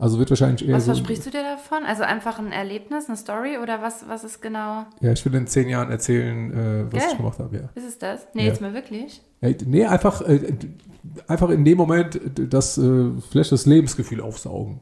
[0.00, 1.84] Also wird wahrscheinlich eher Was so versprichst du dir davon?
[1.84, 4.86] Also einfach ein Erlebnis, eine Story oder was, was ist genau?
[5.00, 7.10] Ja, ich will in zehn Jahren erzählen, äh, was Gell?
[7.12, 7.62] ich gemacht habe, ja.
[7.74, 8.26] Ist es das?
[8.32, 8.48] Nee, ja.
[8.48, 9.20] jetzt mal wirklich?
[9.42, 10.54] Nee, einfach, äh,
[11.28, 14.80] einfach in dem Moment das, äh, vielleicht das Lebensgefühl aufsaugen.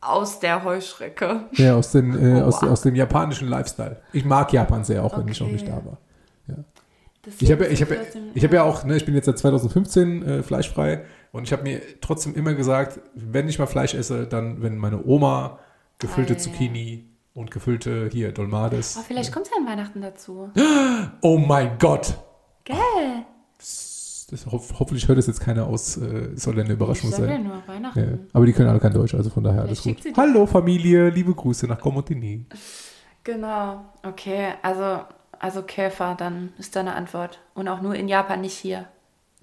[0.00, 1.44] Aus der Heuschrecke.
[1.52, 4.00] Ja, aus, den, äh, oh, aus, aus, dem japanischen Lifestyle.
[4.12, 5.20] Ich mag Japan sehr, auch okay.
[5.20, 5.98] wenn ich noch nicht da war.
[6.48, 6.56] Ja.
[7.38, 7.88] ich habe ich hab,
[8.34, 11.04] ich hab ja auch, ne, ich bin jetzt seit 2015 äh, fleischfrei
[11.36, 15.04] und ich habe mir trotzdem immer gesagt, wenn ich mal Fleisch esse, dann wenn meine
[15.04, 15.58] Oma
[15.98, 18.96] gefüllte oh, Zucchini und gefüllte hier Dolmades.
[18.98, 20.50] Oh, vielleicht kommt es ja an Weihnachten dazu.
[21.22, 22.16] Oh mein Gott.
[22.64, 22.76] Gell.
[23.58, 27.44] Das, ho hoffentlich hört es jetzt keiner aus, äh, soll eine Überraschung sein.
[27.44, 27.98] nur Weihnachten.
[27.98, 29.98] Ja, aber die können alle kein Deutsch, also von daher alles gut.
[30.16, 32.46] Hallo Familie, liebe Grüße nach Komotini.
[33.22, 35.00] Genau, okay, also,
[35.38, 37.38] also Käfer, dann ist deine Antwort.
[37.54, 38.86] Und auch nur in Japan, nicht hier.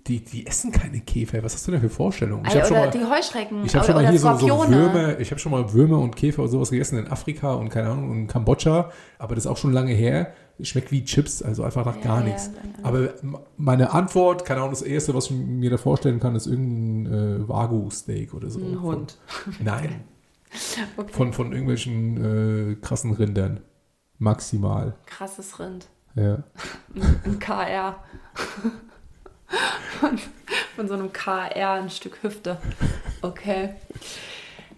[0.07, 1.41] Die, die essen keine Käfer.
[1.43, 2.45] Was hast du denn für Vorstellungen?
[2.45, 3.65] Ich oder schon mal, die Heuschrecken.
[3.65, 6.43] Ich habe schon mal hier so, so, Würmer, ich habe schon mal Würmer und Käfer
[6.43, 9.71] und sowas gegessen in Afrika und keine Ahnung, in Kambodscha, aber das ist auch schon
[9.71, 10.33] lange her.
[10.61, 12.51] Schmeckt wie Chips, also einfach nach ja, gar nichts.
[12.53, 13.13] Ja, aber
[13.57, 17.47] meine Antwort, keine Ahnung, das erste, was ich mir da vorstellen kann, ist irgendein äh,
[17.47, 18.59] Wagyu-Steak oder so.
[18.59, 19.17] Ein Hund.
[19.25, 20.03] Von, nein.
[20.97, 21.11] okay.
[21.13, 23.61] von, von irgendwelchen äh, krassen Rindern.
[24.19, 24.95] Maximal.
[25.05, 25.87] Krasses Rind.
[26.15, 26.43] Ja.
[27.25, 28.03] ein KR
[29.99, 30.19] von,
[30.75, 32.57] von so einem KR ein Stück Hüfte.
[33.21, 33.69] Okay.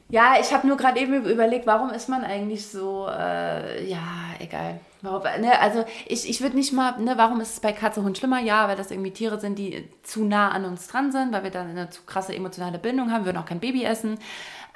[0.10, 4.00] Ja, ich habe nur gerade eben überlegt, warum ist man eigentlich so, äh, ja,
[4.40, 4.80] egal.
[5.02, 8.18] Warum, ne, also ich, ich würde nicht mal, ne, warum ist es bei Katze Hund
[8.18, 8.40] schlimmer?
[8.40, 11.52] Ja, weil das irgendwie Tiere sind, die zu nah an uns dran sind, weil wir
[11.52, 14.20] dann eine zu krasse emotionale Bindung haben, wir würden auch kein Baby essen,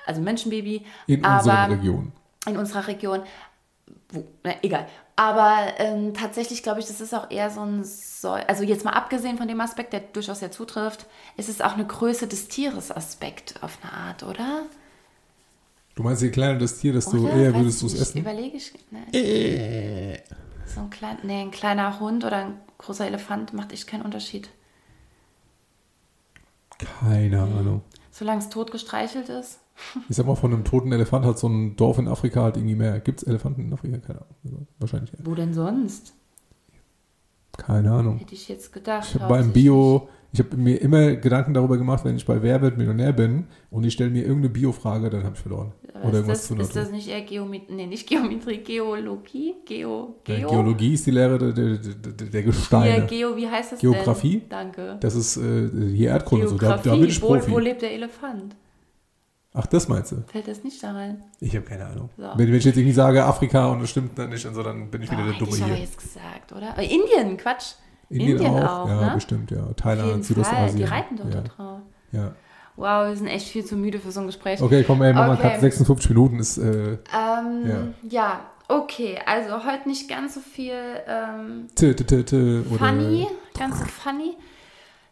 [0.05, 0.85] also Menschenbaby.
[1.07, 2.11] In unserer Region.
[2.47, 3.21] In unserer Region.
[4.11, 4.87] Wo, na, egal.
[5.19, 8.93] Aber ähm, tatsächlich glaube ich, das ist auch eher so ein, Säu also jetzt mal
[8.93, 12.89] abgesehen von dem Aspekt, der durchaus sehr zutrifft, ist es auch eine Größe des Tieres
[12.89, 14.61] Aspekt auf eine Art, oder?
[15.95, 17.33] Du meinst, je kleiner das Tier, desto oder?
[17.33, 18.19] eher würdest du es essen?
[18.19, 18.71] Überlege ich.
[18.91, 19.13] Ne.
[19.13, 20.21] Äh.
[20.65, 24.49] So ein, klein, nee, ein kleiner Hund oder ein großer Elefant macht echt keinen Unterschied.
[27.01, 27.81] Keine Ahnung.
[28.09, 29.59] Solange es tot gestreichelt ist.
[30.09, 32.75] Ich sag mal, von einem toten Elefant hat so ein Dorf in Afrika halt irgendwie
[32.75, 32.99] mehr.
[32.99, 33.97] Gibt es Elefanten in Afrika?
[33.97, 34.35] Keine Ahnung.
[34.43, 35.11] Also wahrscheinlich.
[35.23, 36.13] Wo denn sonst?
[37.57, 38.17] Keine Ahnung.
[38.17, 39.07] Hätte ich jetzt gedacht.
[39.07, 42.61] Ich habe beim Bio, ich habe mir immer Gedanken darüber gemacht, wenn ich bei Wer
[42.61, 45.73] wird Millionär bin und ich stelle mir irgendeine Bio-Frage, dann habe ich verloren.
[45.93, 47.73] Aber Oder irgendwas das, zu Ist das nicht eher Geometrie?
[47.73, 49.55] Nee, nicht Geometrie, Geologie?
[49.65, 50.35] Geo, Geo?
[50.37, 52.97] Ja, Geologie ist die Lehre der, der, der, der Gesteine.
[52.99, 54.39] Ja, Geo, wie heißt das Geografie?
[54.39, 54.49] Denn?
[54.49, 54.97] Danke.
[55.01, 56.47] Das ist äh, hier Erdkunde.
[56.47, 56.57] So.
[56.57, 57.49] Da, da bin ich Profi.
[57.51, 58.55] Wo, wo lebt der Elefant?
[59.53, 60.23] Ach, das meinst du?
[60.27, 61.23] Fällt das nicht da rein?
[61.39, 62.09] Ich habe keine Ahnung.
[62.17, 62.23] So.
[62.35, 64.91] Wenn, wenn, ich jetzt irgendwie sage Afrika und das stimmt dann nicht, und so, dann
[64.91, 65.73] bin ich wieder oh, der Dumme ich hier.
[65.73, 66.71] Ich jetzt gesagt, oder?
[66.71, 67.73] Aber Indien, Quatsch.
[68.09, 69.11] Indien, Indien auch, auch, ja, ne?
[69.15, 69.65] bestimmt, ja.
[69.75, 70.77] Thailand, Südostasien.
[70.77, 71.41] Die reiten dort ja.
[71.41, 71.81] drauf.
[72.11, 72.31] Ja.
[72.75, 74.61] Wow, wir sind echt viel zu müde für so ein Gespräch.
[74.61, 75.59] Okay, komm, ey, Mama, okay.
[75.59, 76.57] 56 Minuten ist.
[76.57, 76.99] Äh, ähm,
[77.65, 77.87] ja.
[78.09, 78.39] ja.
[78.67, 80.73] okay, also heute nicht ganz so viel
[81.07, 83.27] ähm, t, t, t, funny,
[83.57, 84.37] ganz so funny.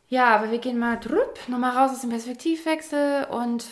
[0.10, 3.66] Ja, aber wir gehen mal drüpp, nochmal raus aus dem Perspektivwechsel und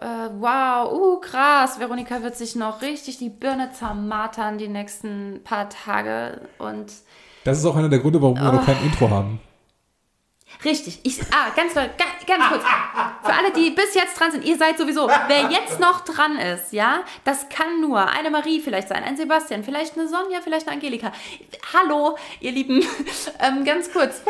[0.00, 5.68] äh, wow, uh, krass, Veronika wird sich noch richtig die Birne zermartern die nächsten paar
[5.68, 6.92] Tage und
[7.44, 8.86] das ist auch einer der Gründe, warum wir noch kein oh.
[8.86, 9.40] Intro haben.
[10.64, 11.00] Richtig.
[11.04, 11.90] Ich, ah, ganz, ganz,
[12.26, 12.62] ganz kurz.
[13.22, 16.72] Für alle, die bis jetzt dran sind, ihr seid sowieso, wer jetzt noch dran ist,
[16.72, 20.76] ja, das kann nur eine Marie vielleicht sein, ein Sebastian, vielleicht eine Sonja, vielleicht eine
[20.76, 21.12] Angelika.
[21.72, 22.84] Hallo, ihr Lieben.
[23.42, 24.22] Ähm, ganz kurz.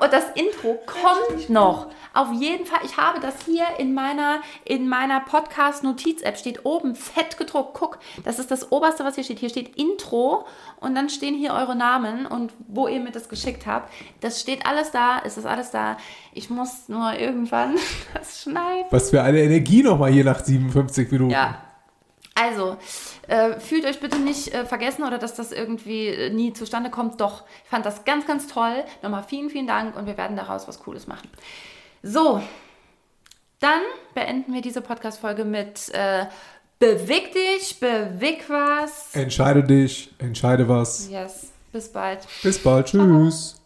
[0.00, 1.88] Und das Intro kommt noch.
[2.14, 7.38] Auf jeden Fall, ich habe das hier in meiner, in meiner Podcast-Notiz-App, steht oben fett
[7.38, 7.74] gedruckt.
[7.74, 9.38] Guck, das ist das oberste, was hier steht.
[9.38, 10.46] Hier steht Intro
[10.80, 13.92] und dann stehen hier eure Namen und wo ihr mir das geschickt habt.
[14.20, 15.96] Das steht alles da, ist das alles da.
[16.32, 17.76] Ich muss nur irgendwann
[18.14, 18.86] das schneiden.
[18.90, 21.30] Was für eine Energie nochmal hier nach 57 Minuten.
[21.30, 21.58] Ja,
[22.34, 22.76] also,
[23.32, 27.20] äh, fühlt euch bitte nicht äh, vergessen oder dass das irgendwie äh, nie zustande kommt.
[27.20, 28.84] Doch, ich fand das ganz, ganz toll.
[29.02, 31.30] Nochmal vielen, vielen Dank und wir werden daraus was Cooles machen.
[32.02, 32.42] So,
[33.58, 33.80] dann
[34.14, 36.26] beenden wir diese Podcast-Folge mit äh,
[36.78, 39.14] Beweg dich, beweg was.
[39.14, 41.08] Entscheide dich, entscheide was.
[41.08, 42.26] Yes, bis bald.
[42.42, 43.61] Bis bald, tschüss.